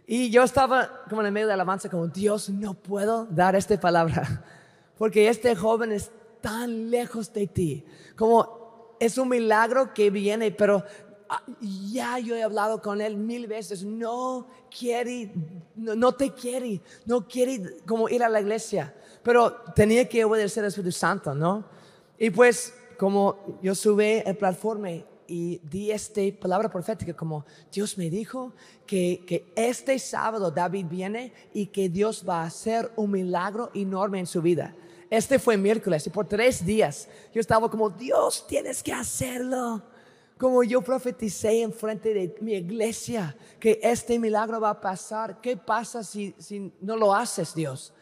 [0.06, 3.80] Y yo estaba como en el medio de alabanza, como Dios, no puedo dar esta
[3.80, 4.44] palabra,
[4.98, 6.10] porque este joven es
[6.42, 10.84] tan lejos de ti, como es un milagro que viene, pero
[11.34, 11.42] Ah,
[11.88, 15.32] ya yo he hablado con él mil veces, no quiere,
[15.74, 20.68] no, te quiere, no quiere como ir a la iglesia, pero tenía que obedecer al
[20.68, 21.64] Espíritu Santo, ¿no?
[22.18, 24.88] Y pues como yo subí el plataforma
[25.26, 28.52] y di esta palabra profética como Dios me dijo
[28.86, 34.20] que, que este sábado David viene y que Dios va a hacer un milagro enorme
[34.20, 34.72] en su vida.
[35.10, 39.82] Este fue miércoles y por tres días yo estaba como, Dios, tienes que hacerlo
[40.38, 45.56] como yo profeticé en frente de mi iglesia que este milagro va a pasar, ¿qué
[45.56, 47.92] pasa si, si no lo haces, Dios?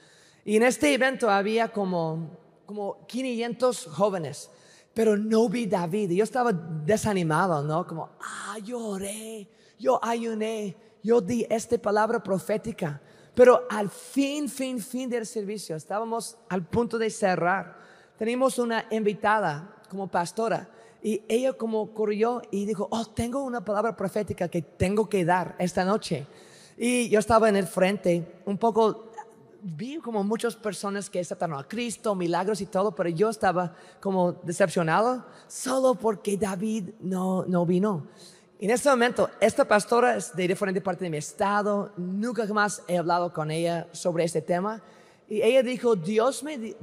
[0.44, 2.36] Y en este evento había como,
[2.66, 4.50] como 500 jóvenes,
[4.94, 6.10] pero no vi David.
[6.10, 7.86] Yo estaba desanimado, ¿no?
[7.86, 9.48] Como, ah, yo oré,
[9.78, 13.00] yo ayuné, yo di esta palabra profética.
[13.34, 17.78] Pero al fin, fin, fin del servicio, estábamos al punto de cerrar.
[18.18, 20.68] Teníamos una invitada como pastora
[21.02, 25.56] y ella como corrió y dijo, oh, tengo una palabra profética que tengo que dar
[25.58, 26.26] esta noche.
[26.76, 29.09] Y yo estaba en el frente, un poco,
[29.62, 34.32] vi como muchas personas que aceptaron a Cristo, milagros y todo, pero yo estaba como
[34.32, 38.06] decepcionado solo porque David no, no vino.
[38.58, 42.98] En este momento, esta pastora es de diferente parte de mi estado, nunca más he
[42.98, 44.82] hablado con ella sobre este tema.
[45.28, 46.76] Y ella dijo, Dios me,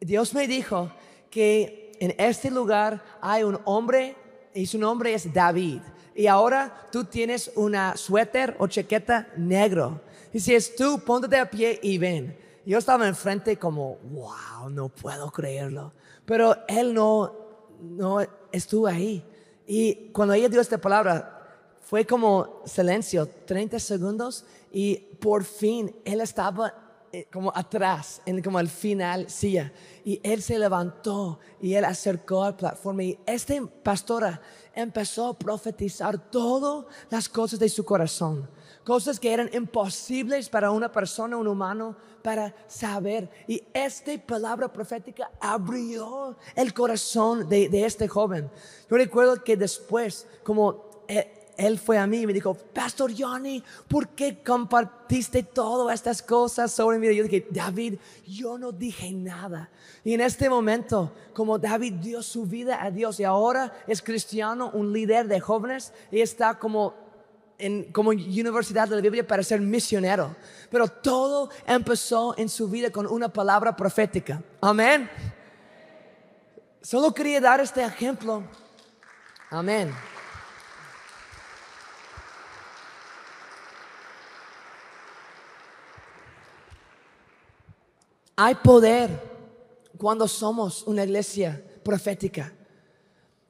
[0.00, 0.90] Dios me dijo
[1.30, 4.16] que en este lugar hay un hombre
[4.54, 5.80] y su nombre es David.
[6.14, 10.00] Y ahora tú tienes una suéter o chaqueta negro.
[10.32, 12.36] Y si es tú, ponte de pie y ven.
[12.64, 15.92] Yo estaba enfrente como, wow, no puedo creerlo.
[16.24, 17.34] Pero él no,
[17.80, 18.20] no
[18.52, 19.24] estuvo ahí.
[19.66, 21.34] Y cuando ella dio esta palabra,
[21.80, 26.74] fue como silencio, 30 segundos, y por fin él estaba
[27.10, 29.72] eh, como atrás, en como al final silla.
[30.04, 33.02] Y él se levantó y él acercó a la plataforma.
[33.02, 34.42] Y esta pastora
[34.74, 38.46] empezó a profetizar todas las cosas de su corazón.
[38.88, 43.28] Cosas que eran imposibles para una persona, un humano, para saber.
[43.46, 48.50] Y esta palabra profética abrió el corazón de, de este joven.
[48.90, 53.62] Yo recuerdo que después, como eh, él fue a mí y me dijo, Pastor Johnny,
[53.88, 57.08] ¿por qué compartiste todas estas cosas sobre mí?
[57.08, 59.68] Y yo dije, David, yo no dije nada.
[60.02, 64.70] Y en este momento, como David dio su vida a Dios y ahora es cristiano,
[64.72, 67.07] un líder de jóvenes y está como
[67.58, 70.34] en como universidad de la Biblia para ser misionero.
[70.70, 74.42] Pero todo empezó en su vida con una palabra profética.
[74.60, 75.10] Amén.
[76.80, 78.44] Solo quería dar este ejemplo.
[79.50, 79.92] Amén.
[88.36, 89.10] Hay poder
[89.98, 92.52] cuando somos una iglesia profética.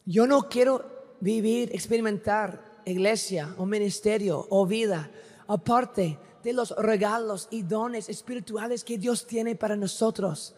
[0.06, 5.10] Yo no quiero vivir, experimentar iglesia o ministerio o vida
[5.46, 10.54] aparte de los regalos y dones espirituales que Dios tiene para nosotros.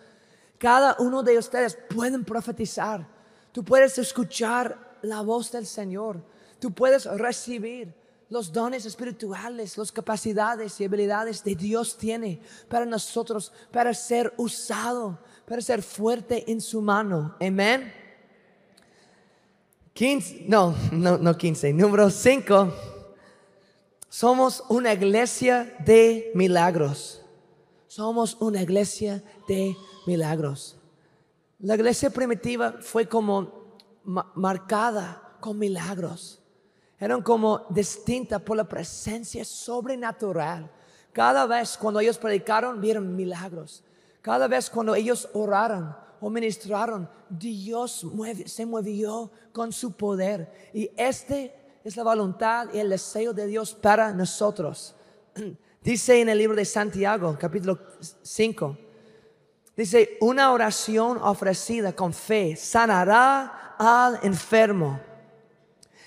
[0.59, 3.07] Cada uno de ustedes pueden profetizar.
[3.53, 6.23] Tú puedes escuchar la voz del Señor.
[6.59, 7.95] Tú puedes recibir
[8.29, 15.19] los dones espirituales, las capacidades y habilidades de Dios tiene para nosotros, para ser usado,
[15.47, 17.35] para ser fuerte en su mano.
[17.41, 18.00] Amén.
[20.01, 22.73] 15, no, no, no 15, número 5.
[24.09, 27.21] Somos una iglesia de milagros.
[27.87, 29.77] Somos una iglesia de
[30.07, 30.79] milagros.
[31.59, 33.77] La iglesia primitiva fue como
[34.37, 36.41] marcada con milagros
[36.99, 40.71] eran como distintas por la presencia sobrenatural.
[41.13, 43.85] Cada vez cuando ellos predicaron, vieron milagros.
[44.23, 48.07] Cada vez cuando ellos oraron o ministraron, Dios
[48.47, 50.71] se movió con su poder.
[50.73, 51.55] Y este
[51.85, 54.95] es la voluntad y el deseo de Dios para nosotros.
[55.83, 57.79] Dice en el libro de Santiago, capítulo
[58.23, 58.77] 5,
[59.75, 65.01] dice, una oración ofrecida con fe sanará al enfermo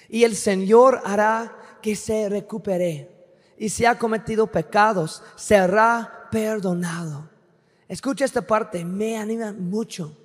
[0.09, 3.09] y el Señor hará que se recupere.
[3.57, 7.33] Y si ha cometido pecados, será perdonado.
[7.88, 10.16] Escucha esta parte, me anima mucho.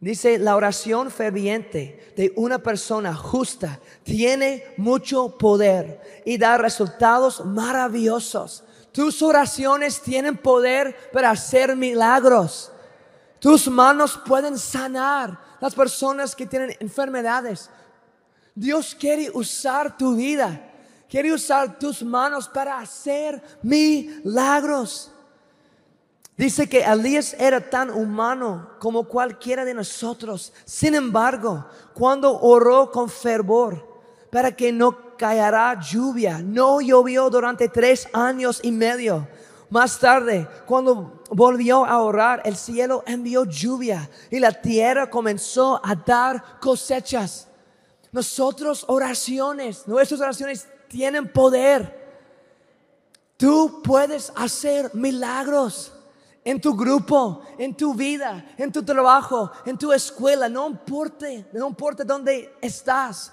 [0.00, 8.64] Dice, la oración ferviente de una persona justa tiene mucho poder y da resultados maravillosos.
[8.92, 12.72] Tus oraciones tienen poder para hacer milagros.
[13.38, 17.68] Tus manos pueden sanar las personas que tienen enfermedades.
[18.54, 20.72] Dios quiere usar tu vida,
[21.10, 25.12] quiere usar tus manos para hacer milagros.
[26.40, 30.54] Dice que Elías era tan humano como cualquiera de nosotros.
[30.64, 33.86] Sin embargo, cuando oró con fervor
[34.30, 39.28] para que no cayera lluvia, no llovió durante tres años y medio.
[39.68, 45.94] Más tarde, cuando volvió a orar, el cielo envió lluvia y la tierra comenzó a
[45.94, 47.48] dar cosechas.
[48.12, 52.00] Nosotros oraciones, nuestras oraciones tienen poder.
[53.36, 55.92] Tú puedes hacer milagros
[56.44, 61.68] en tu grupo, en tu vida, en tu trabajo, en tu escuela, no importa, no
[61.68, 63.32] importa dónde estás.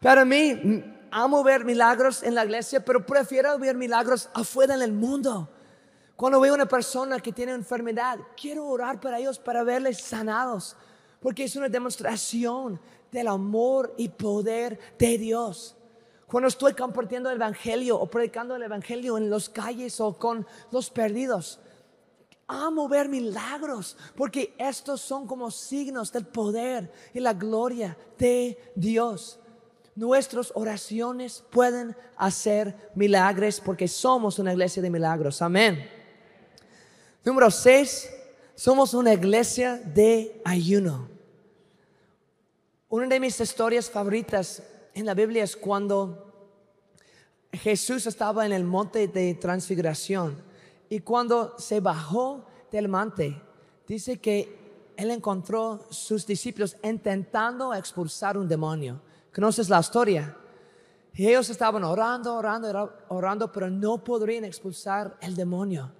[0.00, 4.92] Para mí, amo ver milagros en la iglesia, pero prefiero ver milagros afuera en el
[4.92, 5.48] mundo.
[6.16, 10.76] Cuando veo una persona que tiene enfermedad, quiero orar para ellos para verles sanados,
[11.20, 12.80] porque es una demostración
[13.10, 15.76] del amor y poder de Dios.
[16.26, 20.90] Cuando estoy compartiendo el Evangelio o predicando el Evangelio en las calles o con los
[20.90, 21.60] perdidos,
[22.46, 29.38] amo ver milagros porque estos son como signos del poder y la gloria de Dios.
[29.94, 35.42] Nuestras oraciones pueden hacer milagros porque somos una iglesia de milagros.
[35.42, 35.88] Amén.
[37.24, 38.10] Número 6,
[38.54, 41.08] somos una iglesia de ayuno.
[42.88, 44.62] Una de mis historias favoritas
[44.94, 46.32] en la Biblia es cuando
[47.52, 50.51] Jesús estaba en el monte de transfiguración
[50.92, 53.40] y cuando se bajó del monte,
[53.88, 59.00] dice que él encontró sus discípulos intentando expulsar un demonio.
[59.34, 60.36] ¿Conoces la historia?
[61.14, 65.90] Y ellos estaban orando, orando, orando, pero no podrían expulsar el demonio.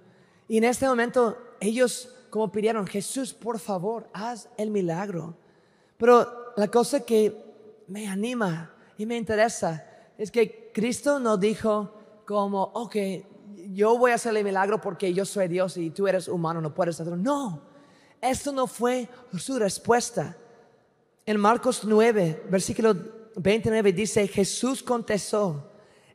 [0.47, 5.35] Y en este momento ellos como pidieron, Jesús, por favor, haz el milagro.
[5.97, 7.35] Pero la cosa que
[7.87, 9.87] me anima y me interesa
[10.19, 11.91] es que Cristo no dijo
[12.27, 12.95] como, ok,
[13.73, 16.73] yo voy a hacerle el milagro porque yo soy Dios y tú eres humano, no
[16.73, 17.17] puedes hacerlo.
[17.17, 17.61] No,
[18.21, 20.37] esto no fue su respuesta.
[21.25, 22.95] En Marcos 9, versículo
[23.35, 25.71] 29 dice, Jesús contestó,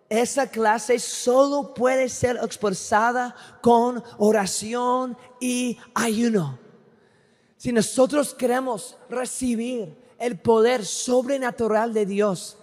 [0.09, 6.59] esa clase solo puede ser expulsada con oración y ayuno.
[7.57, 12.58] Si nosotros queremos recibir el poder sobrenatural de Dios,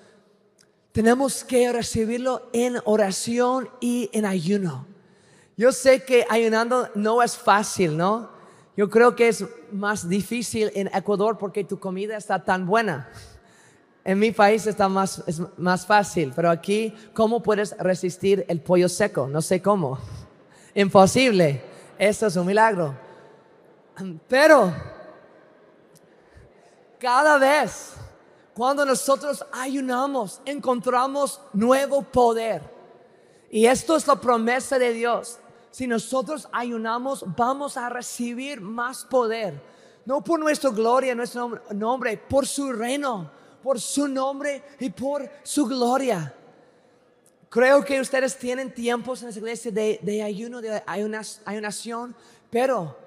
[0.96, 4.88] tenemos que recibirlo en oración y en ayuno.
[5.58, 8.30] Yo sé que ayunando no es fácil, ¿no?
[8.78, 9.44] Yo creo que es
[9.74, 13.10] más difícil en Ecuador porque tu comida está tan buena.
[14.06, 18.88] En mi país está más, es más fácil, pero aquí, ¿cómo puedes resistir el pollo
[18.88, 19.28] seco?
[19.28, 20.00] No sé cómo.
[20.74, 21.62] Imposible.
[22.00, 22.96] Esto es un milagro.
[24.30, 24.74] Pero
[26.98, 27.95] cada vez
[28.56, 32.62] cuando nosotros ayunamos, encontramos nuevo poder.
[33.52, 35.40] Y esto es la promesa de Dios.
[35.72, 39.62] Si nosotros ayunamos, vamos a recibir más poder.
[40.06, 43.30] No por nuestra gloria, nuestro nombre, por su reino,
[43.62, 46.34] por su nombre y por su gloria.
[47.50, 52.16] Creo que ustedes tienen tiempos en esa iglesia de, ayuno, de ayunación,
[52.50, 52.98] pero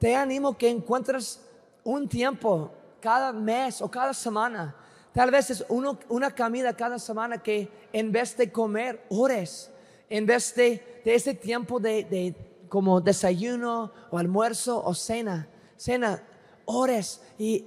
[0.00, 1.40] te animo que encuentres
[1.84, 4.74] un tiempo cada mes o cada semana.
[5.16, 9.70] Tal vez es una comida cada semana que en vez de comer, ores
[10.10, 12.34] en vez de, ese tiempo de,
[12.68, 15.48] como desayuno o almuerzo o cena,
[15.78, 16.22] cena,
[16.66, 17.64] ores y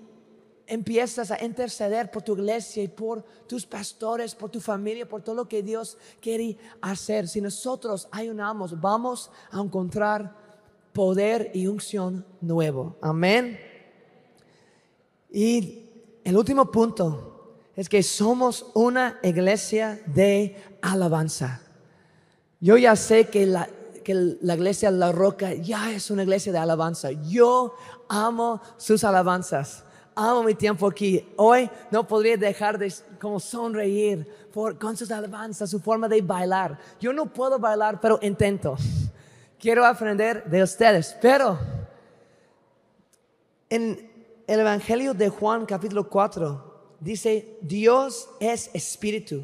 [0.68, 5.34] empiezas a interceder por tu iglesia y por tus pastores, por tu familia, por todo
[5.34, 7.28] lo que Dios quiere hacer.
[7.28, 10.36] Si nosotros ayunamos, vamos a encontrar
[10.93, 12.95] poder y unción nuevo.
[13.02, 13.60] Amén.
[15.32, 15.89] Y
[16.24, 17.39] el último punto
[17.80, 21.61] es que somos una iglesia de alabanza.
[22.59, 23.69] Yo ya sé que la,
[24.03, 27.11] que la iglesia La Roca ya es una iglesia de alabanza.
[27.11, 27.73] Yo
[28.09, 29.86] amo sus alabanzas.
[30.13, 31.25] Amo mi tiempo aquí.
[31.38, 32.93] Hoy no podría dejar de
[33.39, 36.77] sonreír por, con sus alabanzas, su forma de bailar.
[36.99, 38.75] Yo no puedo bailar, pero intento.
[39.57, 41.15] Quiero aprender de ustedes.
[41.21, 41.57] Pero
[43.69, 44.11] en
[44.45, 46.68] el Evangelio de Juan capítulo 4
[47.00, 49.43] dice, Dios es espíritu.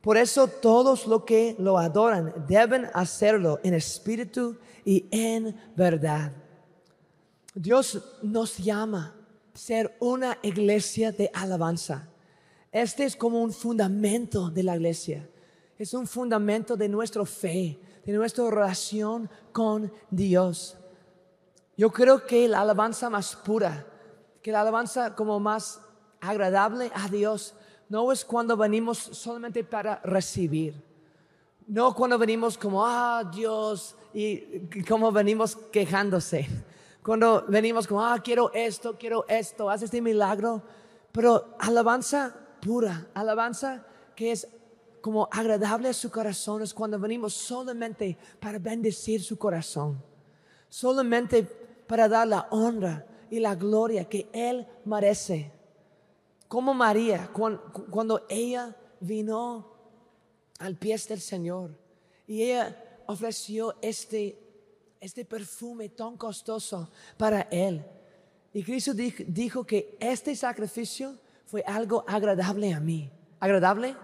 [0.00, 6.32] Por eso todos los que lo adoran deben hacerlo en espíritu y en verdad.
[7.54, 9.14] Dios nos llama
[9.54, 12.08] a ser una iglesia de alabanza.
[12.72, 15.28] Este es como un fundamento de la iglesia.
[15.78, 20.76] Es un fundamento de nuestra fe, de nuestra relación con Dios.
[21.76, 23.86] Yo creo que la alabanza más pura,
[24.42, 25.81] que la alabanza como más
[26.22, 27.52] agradable a Dios,
[27.88, 30.74] no es cuando venimos solamente para recibir.
[31.66, 36.48] No cuando venimos como, ah, Dios, y como venimos quejándose.
[37.02, 40.62] Cuando venimos como, ah, quiero esto, quiero esto, haz este milagro.
[41.10, 44.48] Pero alabanza pura, alabanza que es
[45.00, 50.00] como agradable a su corazón, es cuando venimos solamente para bendecir su corazón.
[50.68, 51.42] Solamente
[51.86, 55.50] para dar la honra y la gloria que Él merece
[56.52, 59.72] como María, cuando, ella vino
[60.58, 61.70] al pie del Señor
[62.26, 62.76] y ella
[63.06, 64.38] ofreció este,
[65.00, 67.82] este perfume tan costoso para Él.
[68.52, 73.10] Y Cristo dijo, que este sacrificio fue algo agradable a mí.
[73.40, 73.96] ¿Agradable?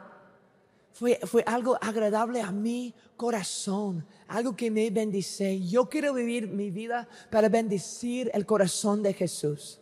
[0.94, 5.61] Fue, fue, algo agradable a mi corazón, algo que me bendice.
[5.68, 9.78] Yo quiero vivir mi vida para bendecir el corazón de Jesús.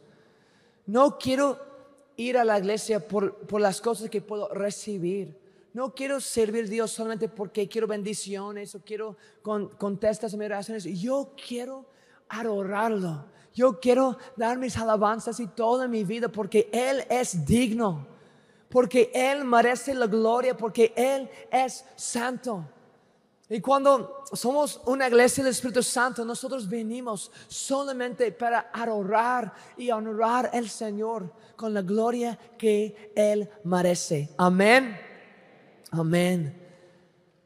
[0.85, 1.76] No quiero
[2.17, 5.37] ir a la iglesia por, las cosas que puedo recibir.
[5.73, 10.47] No quiero servir a Dios solamente porque quiero bendiciones o quiero con, contestas a mis
[10.47, 10.85] oraciones.
[10.85, 11.85] Yo quiero
[12.29, 13.27] adorarlo.
[13.53, 18.07] Yo quiero dar mis alabanzas y toda mi vida porque Él es digno.
[18.69, 20.57] Porque Él merece la gloria.
[20.57, 22.67] Porque Él es santo.
[23.49, 30.51] Y cuando somos una iglesia del Espíritu Santo, nosotros venimos solamente para adorar y honrar
[30.53, 34.31] al Señor con la gloria que Él merece.
[34.37, 34.99] Amén.
[35.93, 36.61] Amén.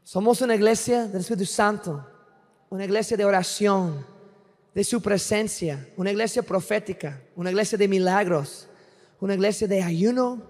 [0.03, 2.07] Somos una iglesia del Espíritu Santo,
[2.71, 4.07] una iglesia de oración,
[4.75, 8.69] de su presencia, una iglesia profética, una iglesia de milagros,
[9.21, 10.43] una iglesia de ayuno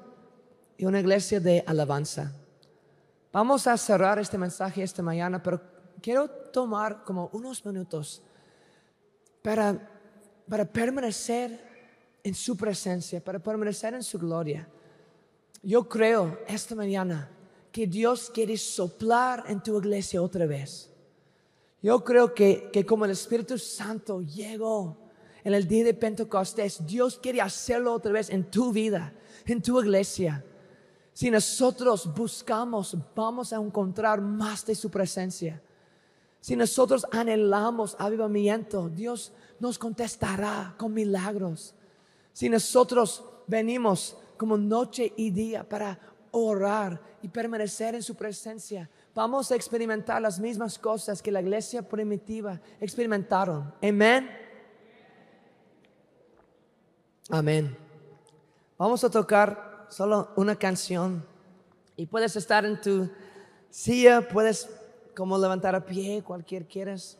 [0.79, 2.33] y una iglesia de alabanza.
[3.33, 5.61] Vamos a cerrar este mensaje esta mañana, pero
[6.03, 8.23] quiero tomar como unos minutos
[9.41, 9.89] para,
[10.49, 11.71] para permanecer
[12.25, 14.69] en su presencia, para permanecer en su gloria.
[15.63, 17.31] Yo creo esta mañana
[17.71, 20.91] que Dios quiere soplar en tu iglesia otra vez.
[21.81, 24.97] Yo creo que, que como el Espíritu Santo llegó
[25.45, 29.13] en el día de Pentecostés, Dios quiere hacerlo otra vez en tu vida,
[29.47, 30.45] en tu iglesia.
[31.13, 35.61] Si nosotros buscamos, vamos a encontrar más de su presencia.
[36.41, 41.75] Si nosotros anhelamos avivamiento, Dios nos contestará con milagros.
[42.33, 45.99] Si nosotros venimos como noche y día para
[46.31, 51.87] orar y permanecer en su presencia, vamos a experimentar las mismas cosas que la iglesia
[51.87, 53.75] primitiva experimentaron.
[53.83, 54.31] Amén.
[57.29, 57.77] Amén.
[58.79, 61.25] Vamos a tocar solo una canción.
[61.97, 63.11] Y puedes estar en tu
[63.69, 64.69] silla, puedes
[65.15, 67.19] como levantar a pie, cualquier quieras.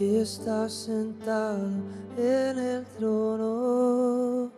[0.00, 1.68] Que está sentado
[2.16, 4.50] en el trono,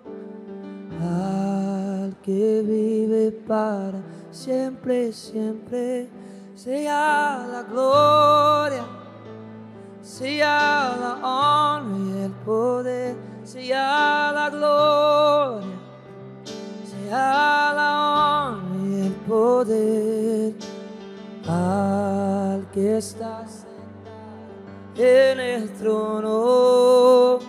[1.02, 6.08] al que vive para siempre, siempre,
[6.54, 8.84] sea la gloria,
[10.00, 15.76] sea la honra y el poder, sea la gloria,
[16.86, 20.54] sea la honra y el poder.
[21.48, 23.44] Al que está
[25.02, 27.40] en el trono,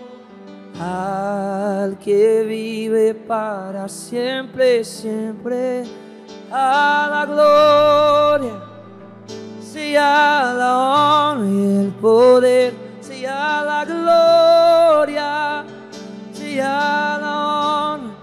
[0.79, 5.83] al que vive para siempre, siempre,
[6.51, 8.53] a la gloria,
[9.61, 15.63] sea la honra y el poder, sea la gloria,
[16.33, 18.15] sea la honra,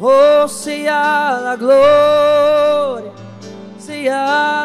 [0.00, 3.12] oh, sea la gloria,
[3.78, 4.57] sea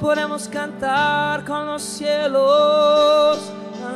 [0.00, 3.38] podemos cantar con los cielos,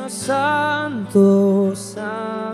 [0.07, 2.52] santos, santo,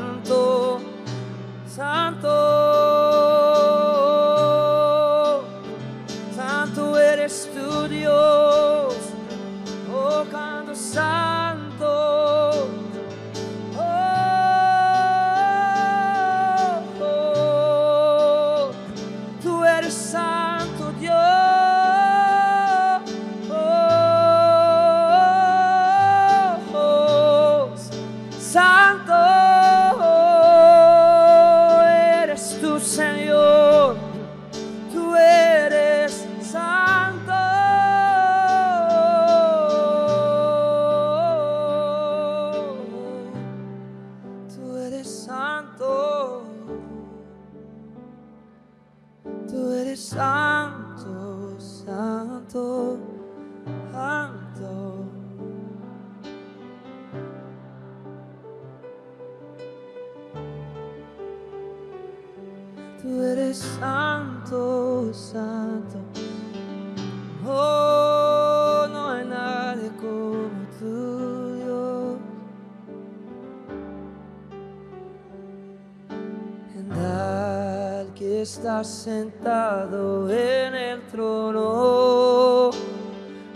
[78.70, 82.70] que está sentado en el trono,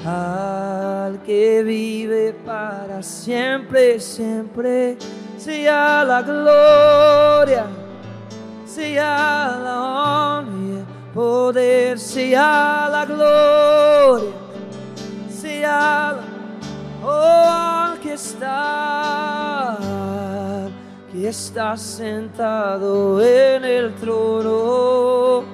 [0.05, 4.97] al que vive para siempre, siempre,
[5.37, 7.65] sea la gloria
[8.65, 9.81] sea la
[10.39, 14.33] honra y poder, sea la gloria,
[15.29, 16.23] sea la
[17.05, 18.82] oh, al que está,
[21.23, 25.45] que está sentado en el trono,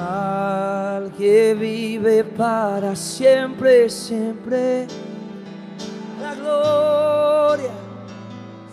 [0.00, 4.86] al que vive para siempre, siempre,
[6.18, 7.72] la gloria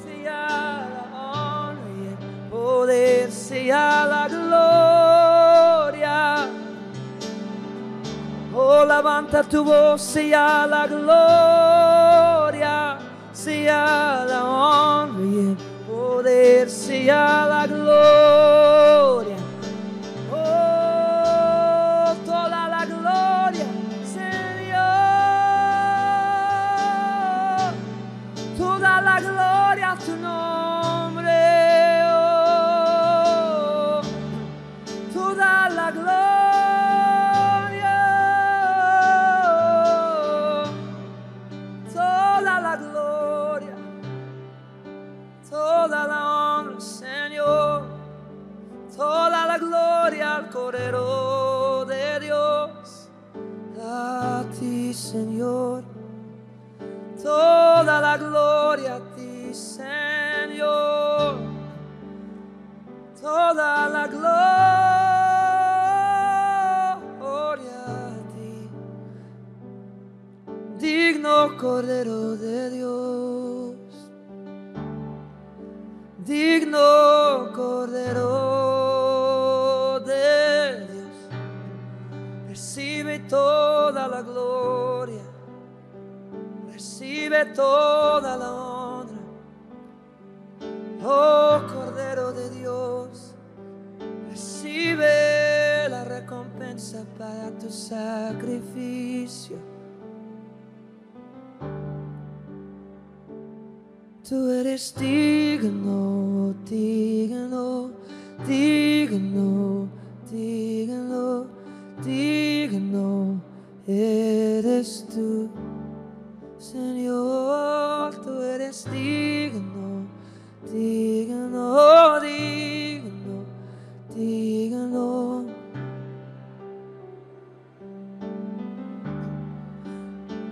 [0.01, 2.15] sea la honra y el
[2.49, 5.27] poder, sea la gloria.
[8.55, 12.69] Oh, levanta tu voz, sea la gloria,
[13.33, 15.70] sea la honra y el
[16.41, 18.30] poder, sea la gloria.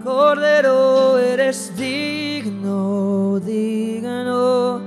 [0.10, 4.82] Cordero, eres digno, digno,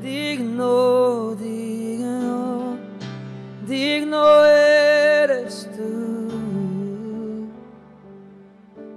[0.00, 2.76] digno, digno,
[3.66, 7.48] digno eres tú.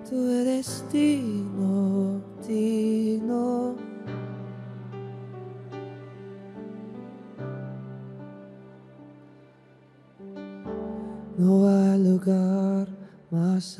[0.07, 3.75] Tú eres digno, digno.
[11.35, 12.87] No hay lugar
[13.31, 13.79] más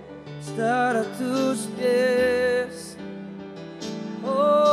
[0.51, 2.97] estar a tus pies.
[4.23, 4.70] Oh,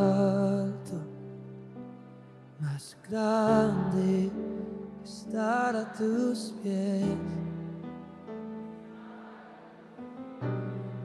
[0.00, 0.96] alto,
[2.60, 4.30] más grande
[5.04, 7.04] estar a tus pies.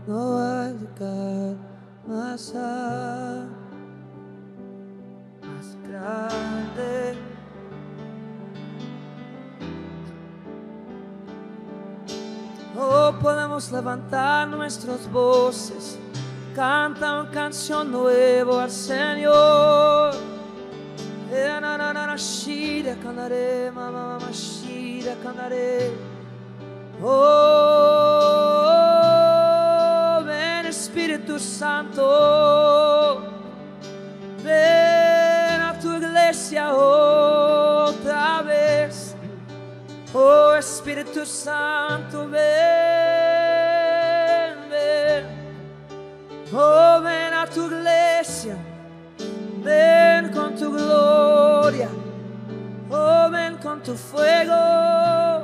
[0.08, 1.56] No hay lugar
[2.08, 2.54] más
[5.42, 7.18] más grande.
[12.78, 15.98] Oh, podemos levantar nuestras voces,
[16.56, 20.16] canta una canción nueva al Señor.
[21.32, 21.60] Eh,
[22.18, 25.92] shira, cantaré, mamá, shira, cantaré.
[27.04, 27.44] Oh,
[30.26, 33.22] ven Espíritu Santo,
[34.42, 39.14] ven a tu iglesia otra vez.
[40.14, 43.05] Oh Espíritu Santo, ven,
[49.76, 51.90] ven con tu gloria.
[52.90, 55.44] Oh, ven con tu fuego,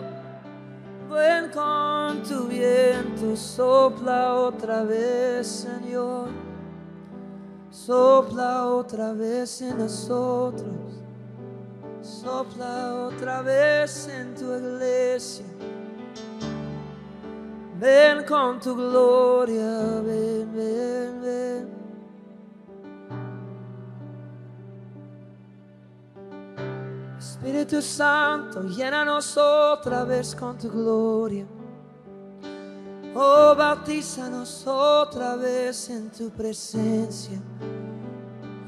[1.09, 3.35] ven con tu viento.
[3.35, 6.29] Sopla otra vez, Señor.
[7.71, 10.91] Sopla otra vez en nosotros.
[12.01, 15.45] Sopla otra vez en tu iglesia.
[17.79, 21.80] Ven con tu gloria, ven, ven, ven.
[27.43, 31.43] Espíritu Santo, llénanos otra vez con tu gloria.
[33.15, 37.41] Oh, bautízanos otra vez en tu presencia.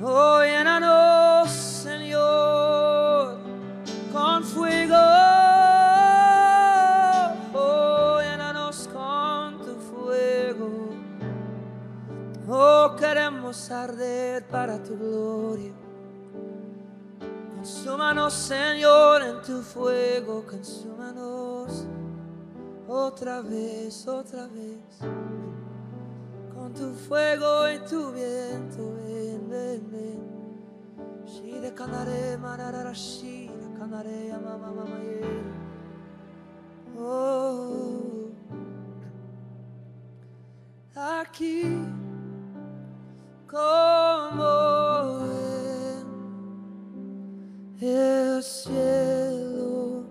[0.01, 3.37] Oh, llénanos, Señor,
[4.11, 4.95] con fuego.
[7.53, 10.89] Oh, llénanos con tu fuego.
[12.49, 15.22] Oh, queremos arder para tu gloria.
[18.29, 20.45] Señor, en tu fuego.
[20.45, 21.85] Consúmanos
[22.87, 24.99] otra vez, otra vez.
[26.53, 30.23] Con tu fuego y tu viento, ven, ven, ven.
[31.25, 34.99] Shire kanare manarara shire kanare mama mama
[36.95, 38.29] Oh,
[40.95, 41.63] aquí
[43.47, 44.02] como
[48.43, 50.03] cielo,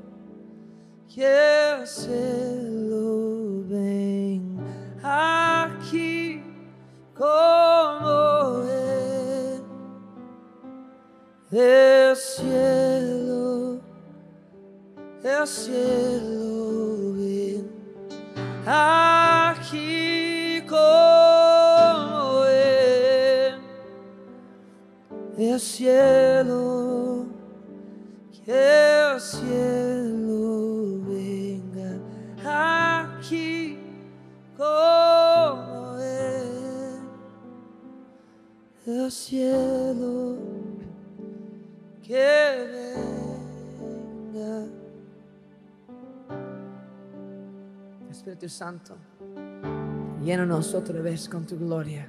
[1.07, 4.57] que el cielo ven
[5.03, 6.43] aquí
[7.15, 9.63] como en
[11.53, 13.81] el cielo,
[15.23, 17.71] el cielo ven
[18.67, 23.61] aquí como en
[25.39, 26.92] el cielo, que
[28.53, 31.99] el cielo venga
[32.45, 33.79] aquí
[34.57, 37.09] como en
[38.87, 40.37] el cielo,
[42.03, 42.69] que
[44.31, 44.67] venga.
[48.11, 48.97] Espíritu Santo,
[50.23, 52.07] llénanos otra vez con tu gloria.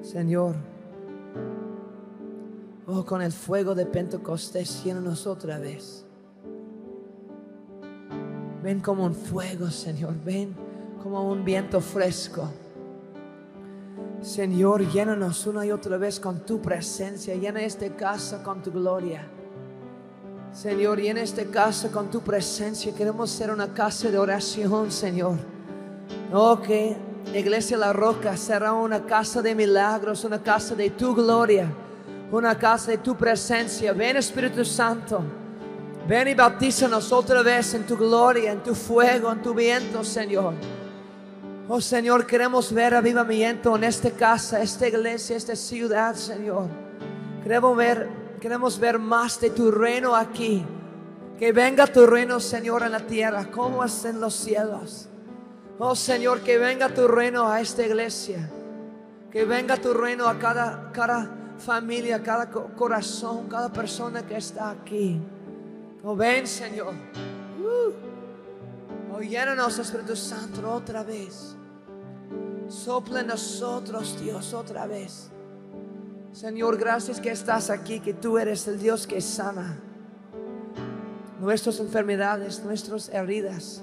[0.00, 0.54] Señor,
[2.86, 6.04] oh, con el fuego de Pentecostés, llénanos otra vez.
[8.62, 10.54] Ven como un fuego, Señor, ven
[11.02, 12.50] como un viento fresco.
[14.22, 19.28] Señor, llénanos una y otra vez con tu presencia, llena esta casa con tu gloria.
[20.50, 25.36] Señor, y en esta casa con tu presencia queremos ser una casa de oración, Señor.
[26.32, 26.96] Oh, que
[27.34, 31.70] Iglesia La Roca será una casa de milagros, una casa de tu gloria,
[32.30, 33.92] una casa de tu presencia.
[33.92, 35.22] Ven Espíritu Santo,
[36.08, 40.54] ven y bautízanos otra vez en tu gloria, en tu fuego, en tu viento, Señor.
[41.66, 46.68] Oh Señor, queremos ver avivamiento en esta casa, esta iglesia, esta ciudad, Señor.
[47.42, 48.08] Queremos ver,
[48.40, 50.64] queremos ver más de tu reino aquí.
[51.38, 55.08] Que venga tu reino, Señor, en la tierra, como es en los cielos.
[55.78, 58.50] Oh Señor, que venga tu reino a esta iglesia.
[59.32, 61.28] Que venga tu reino a cada, cada
[61.58, 65.20] familia, cada co- corazón, cada persona que está aquí.
[66.02, 66.92] Oh, ven, Señor.
[67.60, 67.92] Uh.
[69.16, 71.56] Oh, Espíritu Santo, otra vez.
[72.68, 75.30] Sopla nosotros, Dios, otra vez.
[76.32, 79.78] Señor, gracias que estás aquí, que tú eres el Dios que sana
[81.40, 83.82] nuestras enfermedades, nuestras heridas.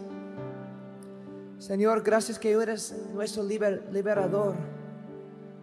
[1.60, 4.56] Señor, gracias que tú eres nuestro liber- liberador,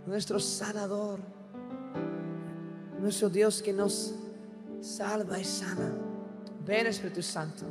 [0.06, 1.18] nuestro sanador,
[3.00, 4.14] nuestro Dios que nos
[4.80, 5.92] salva y sana.
[6.64, 7.64] Ven Espíritu Santo,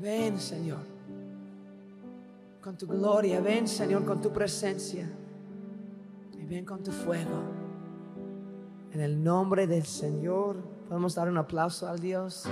[0.00, 0.80] ven Señor,
[2.60, 5.06] con tu gloria, ven Señor con tu presencia
[6.32, 7.42] y ven con tu fuego.
[8.92, 10.56] En el nombre del Señor,
[10.88, 12.46] podemos dar un aplauso al Dios.